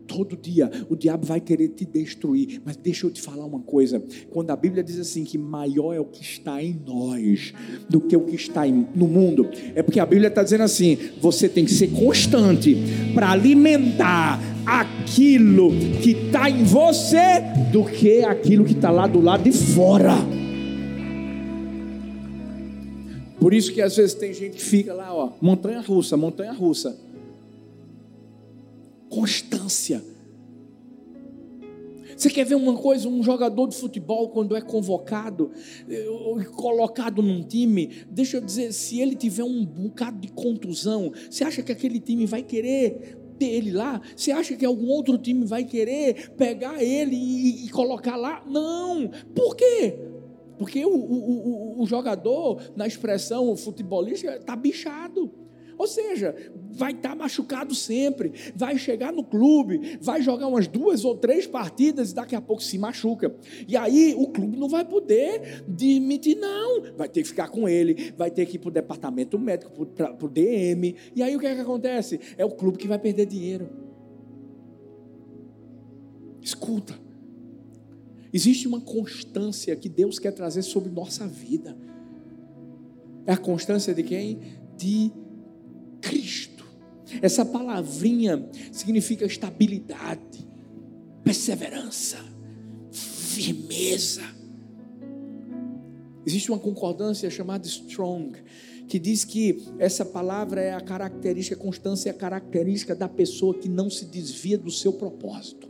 [0.07, 2.61] Todo dia o diabo vai querer te destruir.
[2.65, 6.01] Mas deixa eu te falar uma coisa: quando a Bíblia diz assim que maior é
[6.01, 7.53] o que está em nós
[7.89, 11.49] do que o que está no mundo, é porque a Bíblia está dizendo assim: você
[11.49, 12.77] tem que ser constante
[13.15, 15.71] para alimentar aquilo
[16.03, 17.41] que está em você
[17.73, 20.15] do que aquilo que está lá do lado de fora.
[23.39, 27.10] Por isso que às vezes tem gente que fica lá, ó, montanha russa, montanha russa
[29.11, 30.03] constância.
[32.17, 33.09] Você quer ver uma coisa?
[33.09, 35.51] Um jogador de futebol, quando é convocado,
[35.89, 36.07] eh,
[36.55, 41.63] colocado num time, deixa eu dizer, se ele tiver um bocado de contusão, você acha
[41.63, 44.03] que aquele time vai querer ter ele lá?
[44.15, 48.45] Você acha que algum outro time vai querer pegar ele e, e colocar lá?
[48.47, 49.11] Não!
[49.35, 49.99] Por quê?
[50.59, 55.33] Porque o, o, o, o jogador, na expressão futebolística, está bichado.
[55.81, 56.37] Ou seja,
[56.73, 61.47] vai estar tá machucado sempre, vai chegar no clube, vai jogar umas duas ou três
[61.47, 63.35] partidas e daqui a pouco se machuca.
[63.67, 66.83] E aí o clube não vai poder demitir, não.
[66.99, 70.15] Vai ter que ficar com ele, vai ter que ir para o departamento médico, para
[70.23, 70.95] o DM.
[71.17, 72.21] E aí o que é que acontece?
[72.37, 73.71] É o clube que vai perder dinheiro.
[76.43, 76.95] Escuta.
[78.31, 81.75] Existe uma constância que Deus quer trazer sobre nossa vida.
[83.25, 84.41] É a constância de quem?
[84.77, 85.11] De
[86.01, 86.65] Cristo.
[87.21, 90.47] Essa palavrinha significa estabilidade,
[91.25, 92.19] perseverança,
[92.91, 94.23] firmeza.
[96.27, 98.39] Existe uma concordância chamada Strong,
[98.89, 103.55] que diz que essa palavra é a característica, a constância é a característica da pessoa
[103.55, 105.70] que não se desvia do seu propósito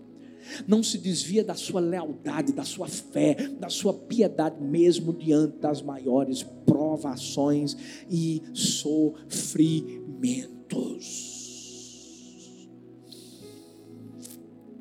[0.67, 5.83] não se desvia da sua lealdade, da sua fé, da sua piedade, mesmo diante das
[5.83, 7.77] maiores provações
[8.09, 11.39] e sofrimentos.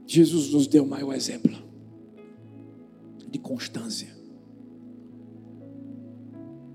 [0.07, 1.55] Jesus nos deu o maior exemplo
[3.29, 4.09] de constância,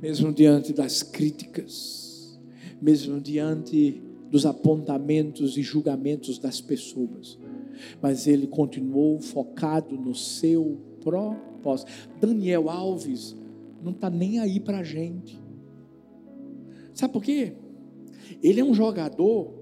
[0.00, 2.38] mesmo diante das críticas,
[2.80, 7.36] mesmo diante dos apontamentos e julgamentos das pessoas
[8.00, 11.90] mas ele continuou focado no seu propósito.
[12.20, 13.36] Daniel Alves
[13.82, 15.40] não está nem aí para a gente.
[16.92, 17.54] Sabe por quê?
[18.42, 19.52] Ele é um jogador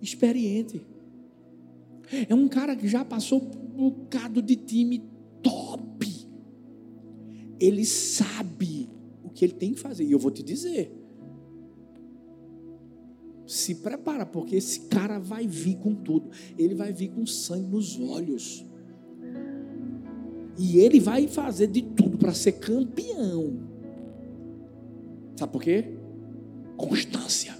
[0.00, 0.86] experiente.
[2.28, 5.02] É um cara que já passou por um bocado de time
[5.42, 6.06] top.
[7.58, 8.88] Ele sabe
[9.24, 10.04] o que ele tem que fazer.
[10.04, 11.05] E eu vou te dizer
[13.46, 16.30] se prepara, porque esse cara vai vir com tudo.
[16.58, 18.64] Ele vai vir com sangue nos olhos.
[20.58, 23.58] E ele vai fazer de tudo para ser campeão.
[25.36, 25.92] Sabe por quê?
[26.76, 27.56] Constância.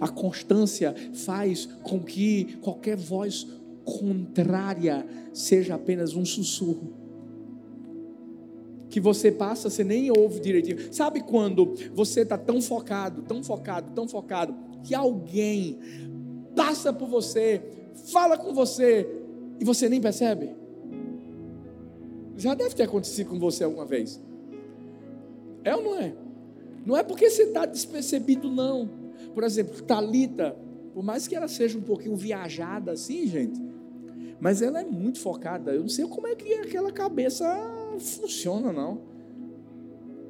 [0.00, 3.46] A constância faz com que qualquer voz
[3.84, 7.03] contrária seja apenas um sussurro.
[8.94, 10.94] Que você passa, você nem ouve direitinho.
[10.94, 15.80] Sabe quando você está tão focado, tão focado, tão focado, que alguém
[16.54, 17.60] passa por você,
[18.12, 19.04] fala com você
[19.58, 20.54] e você nem percebe?
[22.36, 24.22] Já deve ter acontecido com você alguma vez.
[25.64, 26.14] É ou não é?
[26.86, 28.88] Não é porque você está despercebido, não.
[29.34, 30.54] Por exemplo, Talita,
[30.94, 33.60] por mais que ela seja um pouquinho viajada assim, gente,
[34.40, 35.72] mas ela é muito focada.
[35.72, 37.44] Eu não sei como é que aquela cabeça
[38.00, 38.98] funciona, não.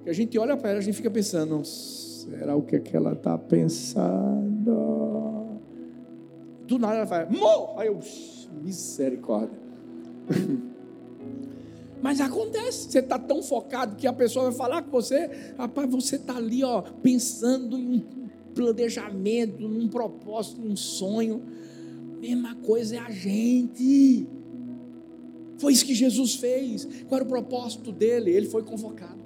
[0.03, 2.97] Que a gente olha para ela, a gente fica pensando, será o que, é que
[2.97, 4.75] ela está pensando?
[6.67, 7.83] Do nada ela vai, morra!
[7.83, 7.99] Aí eu,
[8.63, 9.59] misericórdia.
[12.03, 16.17] Mas acontece, você está tão focado que a pessoa vai falar com você, rapaz, você
[16.17, 21.43] está ali, ó, pensando em um planejamento, num propósito, num sonho.
[22.21, 24.27] Mesma coisa é a gente.
[25.65, 26.85] Foi isso que Jesus fez.
[27.09, 28.31] Qual era o propósito dele?
[28.31, 29.25] Ele foi convocado.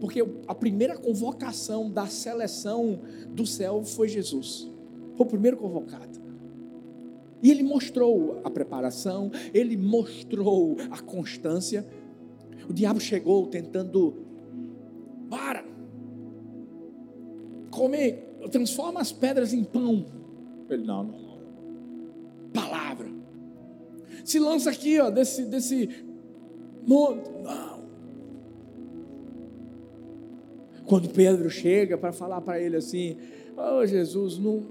[0.00, 3.00] Porque a primeira convocação da seleção
[3.34, 4.66] do céu foi Jesus.
[5.14, 6.18] Foi o primeiro convocado.
[7.42, 11.86] E ele mostrou a preparação, ele mostrou a constância.
[12.66, 14.22] O diabo chegou tentando,
[15.28, 15.66] para,
[17.70, 20.06] comer, transforma as pedras em pão.
[20.70, 21.27] Ele, não, não.
[24.24, 25.88] Se lança aqui, ó, desse, desse
[26.86, 27.30] monte.
[27.42, 27.78] Não.
[30.86, 33.16] Quando Pedro chega para falar para ele assim,
[33.54, 34.66] oh Jesus, não,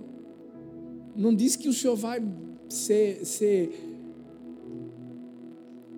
[1.15, 2.23] não diz que o Senhor vai
[2.67, 3.71] ser, ser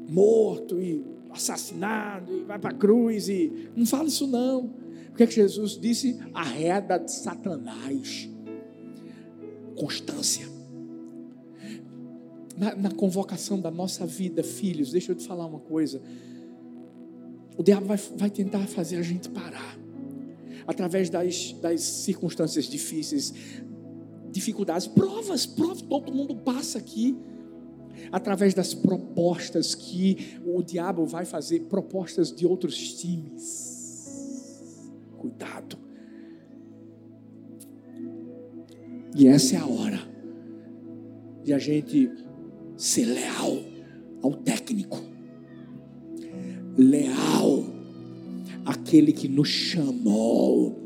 [0.10, 4.66] morto e assassinado e vai para a cruz e não fala isso não.
[5.12, 6.20] O que é que Jesus disse?
[6.34, 8.30] A reda de Satanás.
[9.78, 10.59] Constância.
[12.60, 16.02] Na, na, convocação da nossa vida, filhos, deixa eu te falar uma coisa.
[17.58, 19.80] O diabo vai, vai tentar fazer a gente parar.
[20.68, 23.34] Através das, das circunstâncias difíceis,
[24.30, 27.18] dificuldades, provas, provas, todo mundo passa aqui.
[28.12, 34.90] Através das propostas que o diabo vai fazer, propostas de outros times.
[35.18, 35.78] Cuidado.
[39.16, 40.00] E essa é a hora
[41.44, 42.29] de a gente
[42.80, 43.60] ser leal
[44.24, 45.02] ao técnico,
[46.78, 47.66] leal
[48.66, 50.80] àquele que nos chamou.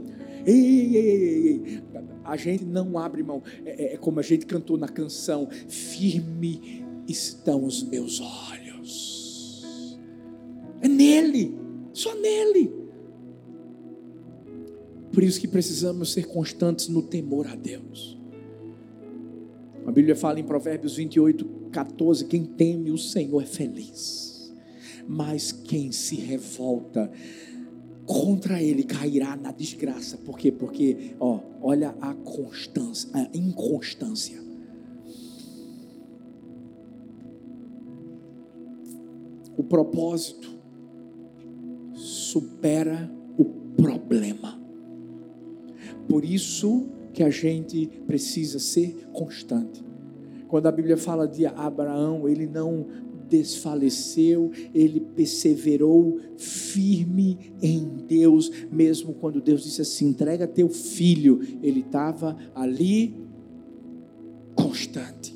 [0.43, 1.83] Ei, ei, ei,
[2.25, 3.43] a gente não abre mão.
[3.63, 9.95] É, é, é como a gente cantou na canção: firme estão os meus olhos.
[10.81, 11.55] É nele,
[11.93, 12.73] só nele.
[15.11, 18.19] Por isso que precisamos ser constantes no temor a Deus.
[19.85, 24.53] A Bíblia fala em Provérbios 28, 14: quem teme o Senhor é feliz,
[25.07, 27.11] mas quem se revolta
[28.05, 30.17] contra ele cairá na desgraça.
[30.17, 30.51] Por quê?
[30.51, 34.41] Porque, ó, olha a constância, a inconstância.
[39.57, 40.49] O propósito
[41.93, 43.45] supera o
[43.75, 44.59] problema.
[46.07, 49.92] Por isso que a gente precisa ser constante.
[50.53, 52.85] Quando a Bíblia fala de Abraão, ele não
[53.27, 61.79] desfaleceu, ele perseverou firme em Deus, mesmo quando Deus disse assim: entrega teu filho, ele
[61.79, 63.15] estava ali
[64.53, 65.35] constante.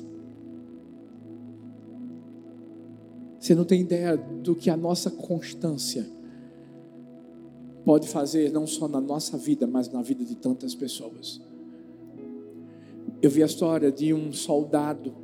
[3.40, 6.06] Você não tem ideia do que a nossa constância
[7.84, 11.47] pode fazer, não só na nossa vida, mas na vida de tantas pessoas.
[13.20, 15.14] Eu vi a história de um soldado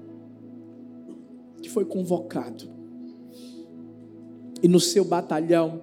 [1.62, 2.68] que foi convocado.
[4.60, 5.80] E no seu batalhão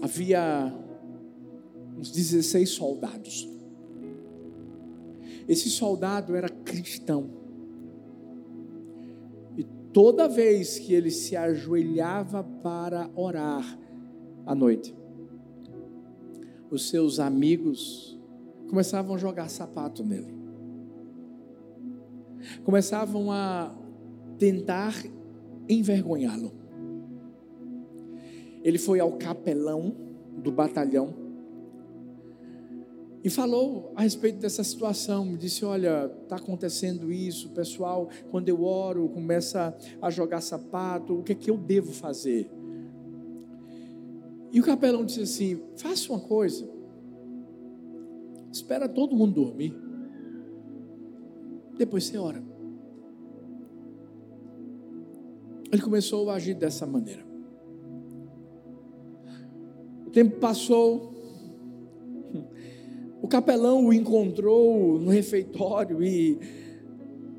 [0.00, 0.74] havia
[1.96, 3.48] uns 16 soldados.
[5.46, 7.30] Esse soldado era cristão.
[9.56, 13.78] E toda vez que ele se ajoelhava para orar
[14.44, 14.92] à noite,
[16.68, 18.18] os seus amigos
[18.72, 20.42] começavam a jogar sapato nele
[22.64, 23.74] começavam a
[24.38, 24.94] tentar
[25.68, 26.52] envergonhá-lo.
[28.62, 29.94] Ele foi ao capelão
[30.36, 31.14] do batalhão
[33.24, 35.36] e falou a respeito dessa situação.
[35.36, 38.08] Disse: Olha, está acontecendo isso, pessoal.
[38.30, 41.18] Quando eu oro, começa a jogar sapato.
[41.18, 42.50] O que é que eu devo fazer?
[44.52, 46.71] E o capelão disse assim: Faça uma coisa.
[48.52, 49.74] Espera todo mundo dormir.
[51.78, 52.42] Depois você ora.
[55.72, 57.32] Ele começou a agir dessa maneira.
[60.12, 61.10] tempo passou.
[63.22, 66.38] O capelão o encontrou no refeitório e,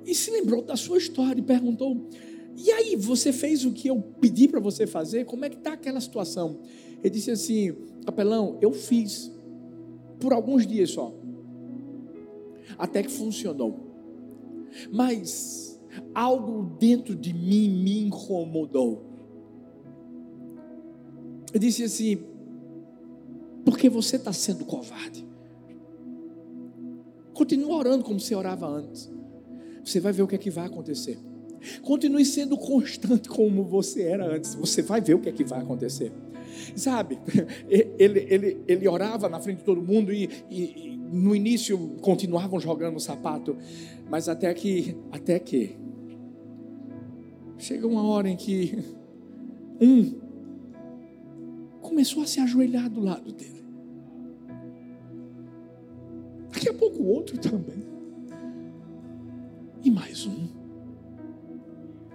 [0.05, 2.09] e se lembrou da sua história e perguntou:
[2.57, 5.25] E aí, você fez o que eu pedi para você fazer?
[5.25, 6.59] Como é que está aquela situação?
[6.99, 9.31] Ele disse assim: Capelão, eu fiz
[10.23, 11.13] por alguns dias só,
[12.77, 13.77] até que funcionou.
[14.89, 15.77] Mas
[16.15, 19.03] algo dentro de mim me incomodou.
[21.53, 22.19] Eu disse assim:
[23.65, 25.27] porque você está sendo covarde.
[27.33, 29.11] Continue orando como você orava antes.
[29.83, 31.19] Você vai ver o que é que vai acontecer.
[31.81, 34.55] Continue sendo constante como você era antes.
[34.55, 36.13] Você vai ver o que é que vai acontecer.
[36.75, 37.19] Sabe,
[37.97, 42.59] ele, ele, ele orava na frente de todo mundo e, e, e no início continuavam
[42.59, 43.55] jogando o sapato,
[44.09, 45.75] mas até que, até que,
[47.57, 48.77] chega uma hora em que
[49.79, 50.19] um
[51.81, 53.63] começou a se ajoelhar do lado dele.
[56.51, 57.83] Daqui a pouco o outro também.
[59.83, 60.47] E mais um.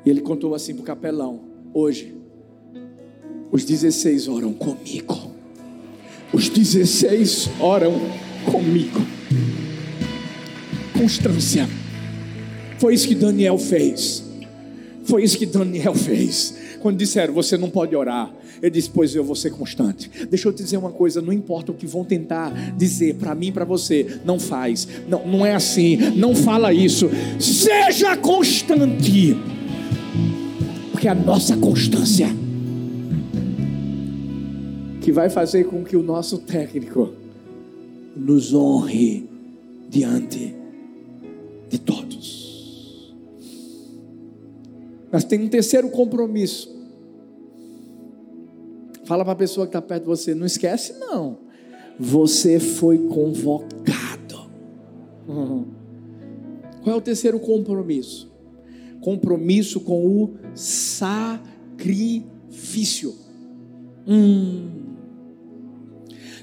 [0.04, 2.17] E ele contou assim para o capelão: hoje,
[3.50, 5.32] os 16 oram comigo.
[6.32, 7.98] Os 16 oram
[8.44, 9.00] comigo.
[10.92, 11.68] Constância.
[12.78, 14.22] Foi isso que Daniel fez.
[15.04, 16.54] Foi isso que Daniel fez.
[16.80, 18.30] Quando disseram, você não pode orar.
[18.60, 20.10] Ele disse: Pois eu vou ser constante.
[20.28, 23.50] Deixa eu te dizer uma coisa: não importa o que vão tentar dizer para mim,
[23.50, 24.86] para você, não faz.
[25.08, 25.96] Não, não é assim.
[26.16, 27.08] Não fala isso.
[27.38, 29.36] Seja constante.
[30.92, 32.28] Porque a nossa constância
[35.08, 37.14] que vai fazer com que o nosso técnico
[38.14, 39.26] nos honre
[39.88, 40.54] diante
[41.66, 43.16] de todos.
[45.10, 46.76] Mas tem um terceiro compromisso.
[49.06, 51.38] Fala para a pessoa que está perto de você, não esquece não.
[51.98, 54.50] Você foi convocado.
[55.26, 55.64] Uhum.
[56.84, 58.30] Qual é o terceiro compromisso?
[59.00, 61.96] Compromisso com o sacrifício.
[64.06, 64.87] Hum.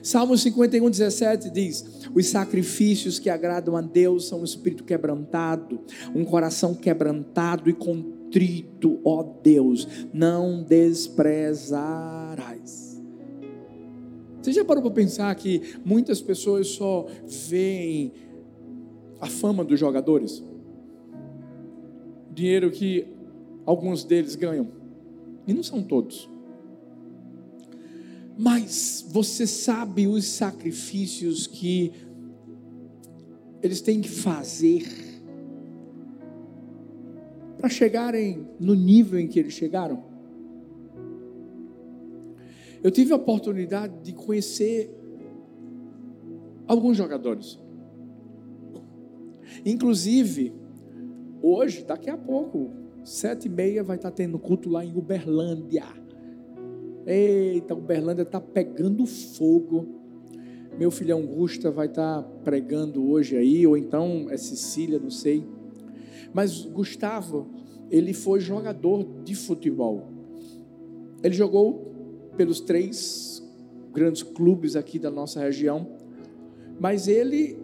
[0.06, 5.80] Salmo 51, 17 diz: Os sacrifícios que agradam a Deus são um espírito quebrantado,
[6.14, 13.02] um coração quebrantado e contrito ó Deus, não desprezarás.
[14.40, 17.08] Você já parou para pensar que muitas pessoas só
[17.50, 18.14] veem
[19.20, 20.44] a fama dos jogadores?
[22.32, 23.08] Dinheiro que
[23.66, 24.68] alguns deles ganham,
[25.48, 26.30] e não são todos.
[28.38, 31.94] Mas você sabe os sacrifícios que
[33.62, 34.86] eles têm que fazer
[37.58, 40.04] para chegarem no nível em que eles chegaram.
[42.84, 44.94] Eu tive a oportunidade de conhecer
[46.68, 47.60] alguns jogadores.
[49.66, 50.54] Inclusive,
[51.42, 52.70] hoje, daqui a pouco,
[53.04, 55.86] sete e meia, vai estar tendo culto lá em Uberlândia.
[57.06, 59.88] Eita, Uberlândia está pegando fogo.
[60.78, 65.46] Meu filhão Gusta vai estar pregando hoje aí, ou então é Cecília, não sei.
[66.34, 67.48] Mas Gustavo,
[67.92, 70.08] ele foi jogador de futebol.
[71.24, 71.94] Ele jogou
[72.36, 73.42] pelos três
[73.94, 75.88] grandes clubes aqui da nossa região,
[76.80, 77.58] mas ele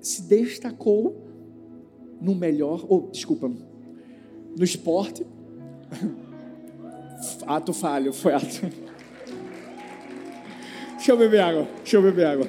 [0.00, 1.16] se destacou
[2.20, 3.48] no melhor, ou oh, desculpa,
[4.56, 5.26] no esporte.
[7.46, 8.66] ato falho, foi ato.
[10.96, 12.46] Deixa eu beber água, deixa eu beber água.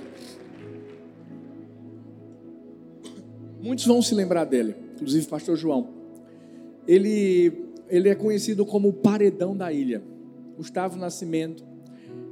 [3.61, 5.87] Muitos vão se lembrar dele inclusive o pastor João.
[6.87, 7.53] Ele,
[7.87, 10.03] ele é conhecido como o paredão da ilha.
[10.55, 11.63] Gustavo Nascimento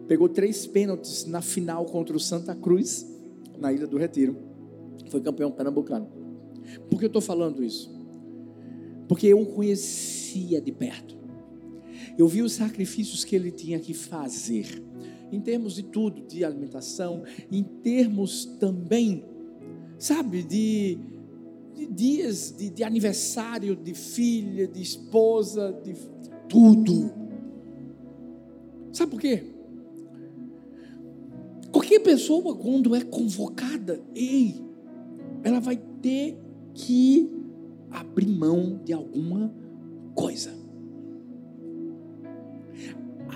[0.07, 3.05] pegou três pênaltis na final contra o Santa Cruz,
[3.57, 4.35] na Ilha do Retiro.
[5.09, 6.07] Foi campeão pernambucano.
[6.89, 7.93] Por que eu estou falando isso?
[9.07, 11.15] Porque eu o conhecia de perto.
[12.17, 14.81] Eu vi os sacrifícios que ele tinha que fazer,
[15.31, 19.25] em termos de tudo, de alimentação, em termos também,
[19.97, 20.97] sabe, de
[21.75, 25.93] de dias de, de aniversário, de filha, de esposa, de
[26.47, 27.11] tudo.
[28.93, 29.43] Sabe por quê?
[31.71, 34.63] Qualquer pessoa, quando é convocada, ei,
[35.43, 36.37] ela vai ter
[36.73, 37.29] que
[37.91, 39.53] abrir mão de alguma
[40.13, 40.64] coisa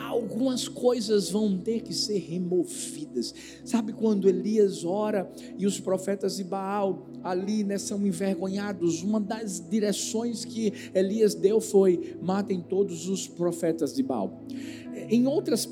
[0.10, 3.34] algumas coisas vão ter que ser removidas.
[3.64, 9.04] Sabe quando Elias ora e os profetas de Baal ali né, são envergonhados?
[9.04, 14.44] Uma das direções que Elias deu foi: matem todos os profetas de Baal.
[15.10, 15.70] Em outras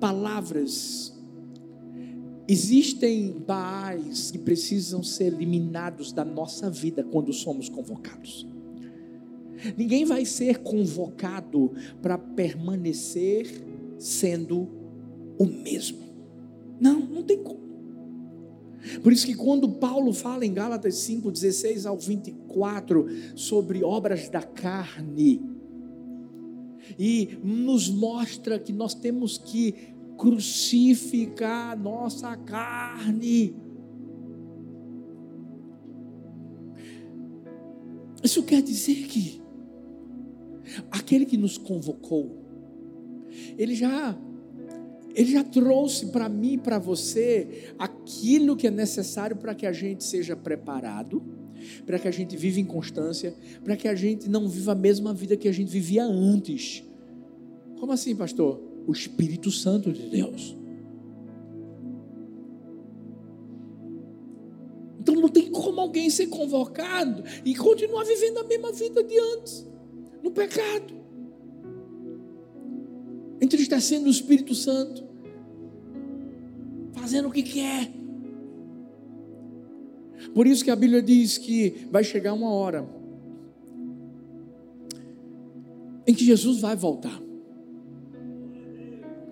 [0.00, 1.12] palavras,
[2.46, 8.46] Existem baais que precisam ser eliminados da nossa vida quando somos convocados.
[9.78, 11.72] Ninguém vai ser convocado
[12.02, 14.68] para permanecer sendo
[15.38, 16.04] o mesmo.
[16.80, 17.64] Não, não tem como.
[19.02, 24.42] Por isso que quando Paulo fala em Gálatas 5, 16 ao 24 sobre obras da
[24.42, 25.40] carne,
[26.98, 33.56] e nos mostra que nós temos que crucificar nossa carne.
[38.22, 39.42] Isso quer dizer que
[40.90, 42.43] aquele que nos convocou,
[43.58, 44.16] ele já
[45.14, 49.72] ele já trouxe para mim e para você aquilo que é necessário para que a
[49.72, 51.22] gente seja preparado,
[51.86, 53.32] para que a gente viva em constância,
[53.62, 56.82] para que a gente não viva a mesma vida que a gente vivia antes.
[57.78, 58.60] Como assim, pastor?
[58.86, 60.56] O Espírito Santo de Deus.
[64.98, 69.64] Então não tem como alguém ser convocado e continuar vivendo a mesma vida de antes,
[70.22, 71.03] no pecado
[73.44, 75.04] entristecendo o Espírito Santo,
[76.92, 77.90] fazendo o que quer.
[80.34, 82.88] Por isso que a Bíblia diz que vai chegar uma hora
[86.06, 87.20] em que Jesus vai voltar.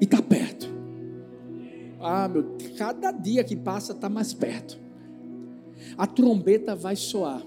[0.01, 0.69] E está perto.
[2.01, 4.79] Ah, meu, cada dia que passa está mais perto.
[5.97, 7.43] A trombeta vai soar.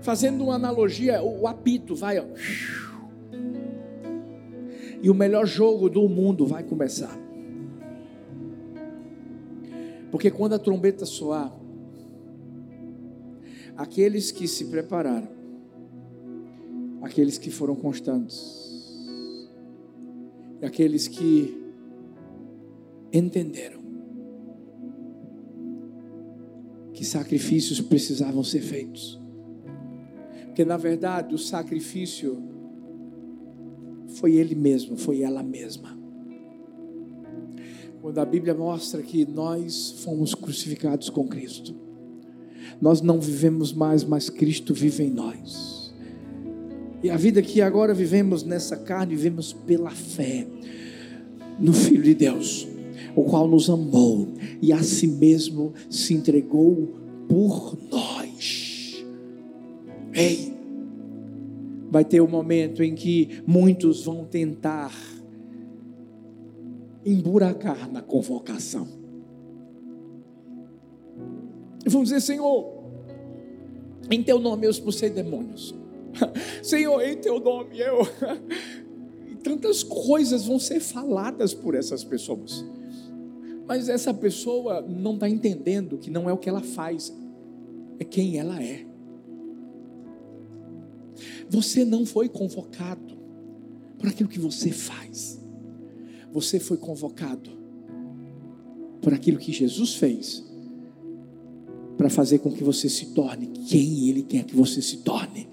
[0.00, 2.24] Fazendo uma analogia, o apito vai, ó
[5.02, 7.18] e o melhor jogo do mundo vai começar.
[10.12, 11.52] Porque quando a trombeta soar,
[13.76, 15.28] aqueles que se prepararam,
[17.02, 18.62] aqueles que foram constantes,
[20.60, 21.60] e aqueles que
[23.12, 23.82] entenderam
[26.92, 29.20] que sacrifícios precisavam ser feitos.
[30.44, 32.51] Porque na verdade o sacrifício
[34.14, 35.98] foi ele mesmo, foi ela mesma.
[38.00, 41.74] Quando a Bíblia mostra que nós fomos crucificados com Cristo,
[42.80, 45.94] nós não vivemos mais, mas Cristo vive em nós.
[47.02, 50.46] E a vida que agora vivemos nessa carne, vivemos pela fé
[51.58, 52.66] no Filho de Deus,
[53.14, 54.28] o qual nos amou
[54.60, 56.94] e a si mesmo se entregou
[57.28, 59.04] por nós.
[60.12, 60.51] Ei,
[61.92, 64.90] vai ter um momento em que muitos vão tentar
[67.04, 68.88] emburacar na convocação.
[71.84, 72.82] E vão dizer, Senhor,
[74.10, 75.74] em teu nome eu expulsei demônios.
[76.64, 78.08] Senhor, em teu nome eu.
[79.30, 82.64] E tantas coisas vão ser faladas por essas pessoas.
[83.68, 87.14] Mas essa pessoa não está entendendo que não é o que ela faz,
[87.98, 88.91] é quem ela é.
[91.48, 93.16] Você não foi convocado
[93.98, 95.40] por aquilo que você faz.
[96.32, 97.50] Você foi convocado
[99.00, 100.44] por aquilo que Jesus fez
[101.96, 105.48] para fazer com que você se torne quem Ele quer que você se torne.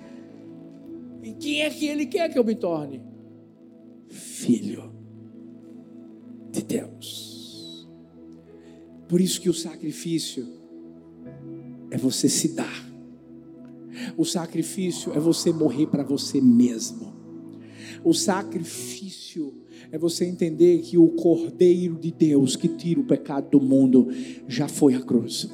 [1.23, 3.01] E quem é que Ele quer que eu me torne?
[4.07, 4.91] Filho
[6.51, 7.87] de Deus.
[9.07, 10.47] Por isso que o sacrifício
[11.91, 12.68] é você se dar
[14.19, 17.13] o sacrifício é você morrer para você mesmo.
[18.03, 19.53] O sacrifício
[19.93, 24.09] é você entender que o Cordeiro de Deus que tira o pecado do mundo
[24.45, 25.49] já foi à cruz,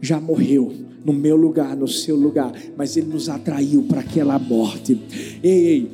[0.00, 0.72] já morreu
[1.04, 4.96] no meu lugar, no seu lugar, mas ele nos atraiu para aquela morte.
[5.42, 5.90] Ei, ei,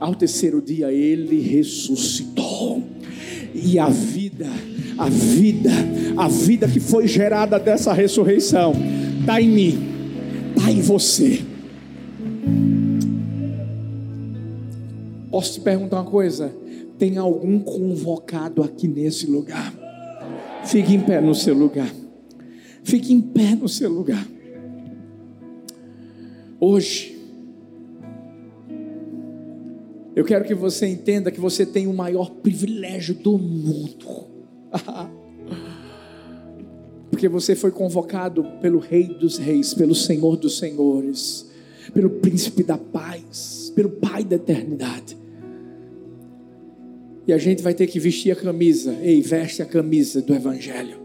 [0.00, 2.82] ao terceiro dia ele ressuscitou.
[3.54, 4.48] E a vida,
[4.96, 5.70] a vida,
[6.16, 8.72] a vida que foi gerada dessa ressurreição
[9.20, 9.91] está em mim
[10.72, 11.44] em você.
[15.30, 16.54] Posso te perguntar uma coisa?
[16.98, 19.72] Tem algum convocado aqui nesse lugar?
[20.64, 21.92] Fique em pé no seu lugar.
[22.82, 24.26] Fique em pé no seu lugar.
[26.60, 27.18] Hoje,
[30.14, 34.26] eu quero que você entenda que você tem o maior privilégio do mundo.
[37.22, 41.48] porque você foi convocado pelo Rei dos Reis, pelo Senhor dos Senhores,
[41.94, 45.16] pelo Príncipe da Paz, pelo Pai da Eternidade.
[47.24, 50.96] E a gente vai ter que vestir a camisa, ei, veste a camisa do Evangelho,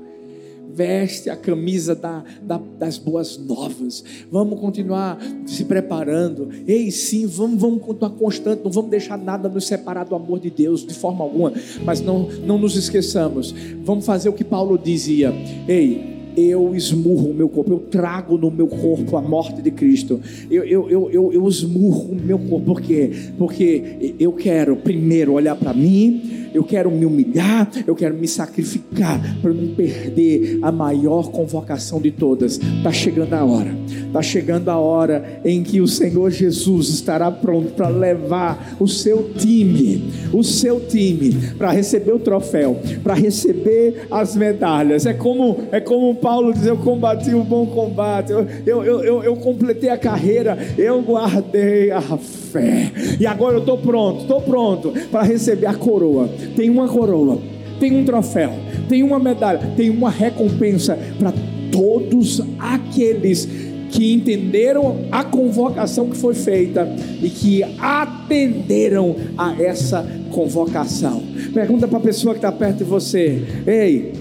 [0.78, 4.04] veste a camisa da, da, das boas novas.
[4.32, 5.18] Vamos continuar
[5.48, 6.50] se preparando.
[6.68, 8.62] Ei, sim, vamos, vamos continuar constante.
[8.64, 11.52] Não vamos deixar nada nos separar do amor de Deus de forma alguma.
[11.84, 13.54] Mas não, não nos esqueçamos.
[13.84, 15.34] Vamos fazer o que Paulo dizia.
[15.68, 20.22] Ei, eu esmurro o meu corpo, eu trago no meu corpo a morte de Cristo.
[20.52, 23.10] Eu, eu, eu, eu, eu esmurro o meu corpo, por quê?
[23.40, 29.20] Porque eu quero primeiro olhar para mim eu quero me humilhar, eu quero me sacrificar
[29.42, 32.58] para não perder a maior convocação de todas.
[32.58, 33.76] Está chegando a hora,
[34.08, 39.32] está chegando a hora em que o Senhor Jesus estará pronto para levar o seu
[39.38, 45.06] time, o seu time, para receber o troféu, para receber as medalhas.
[45.06, 49.36] É como, é como Paulo diz: Eu combati o bom combate, eu, eu, eu, eu,
[49.36, 52.02] completei a carreira, eu guardei a
[52.48, 57.40] fé, e agora eu estou pronto, estou pronto para receber a coroa tem uma coroa,
[57.80, 58.52] tem um troféu,
[58.90, 61.34] tem uma medalha, tem uma recompensa para
[61.72, 63.48] todos aqueles
[63.92, 66.88] que entenderam a convocação que foi feita
[67.22, 71.24] e que atenderam a essa convocação.
[71.54, 74.14] Pergunta para a pessoa que está perto de você: Ei,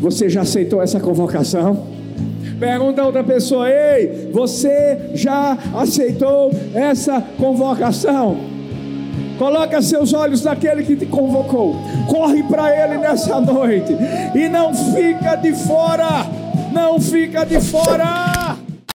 [0.00, 1.86] você já aceitou essa convocação?
[2.58, 8.36] Pergunta a outra pessoa: Ei, você já aceitou essa convocação?
[9.38, 11.74] Coloca seus olhos naquele que te convocou.
[12.08, 13.92] Corre para ele nessa noite.
[14.34, 16.26] E não fica de fora.
[16.72, 18.56] Não fica de fora.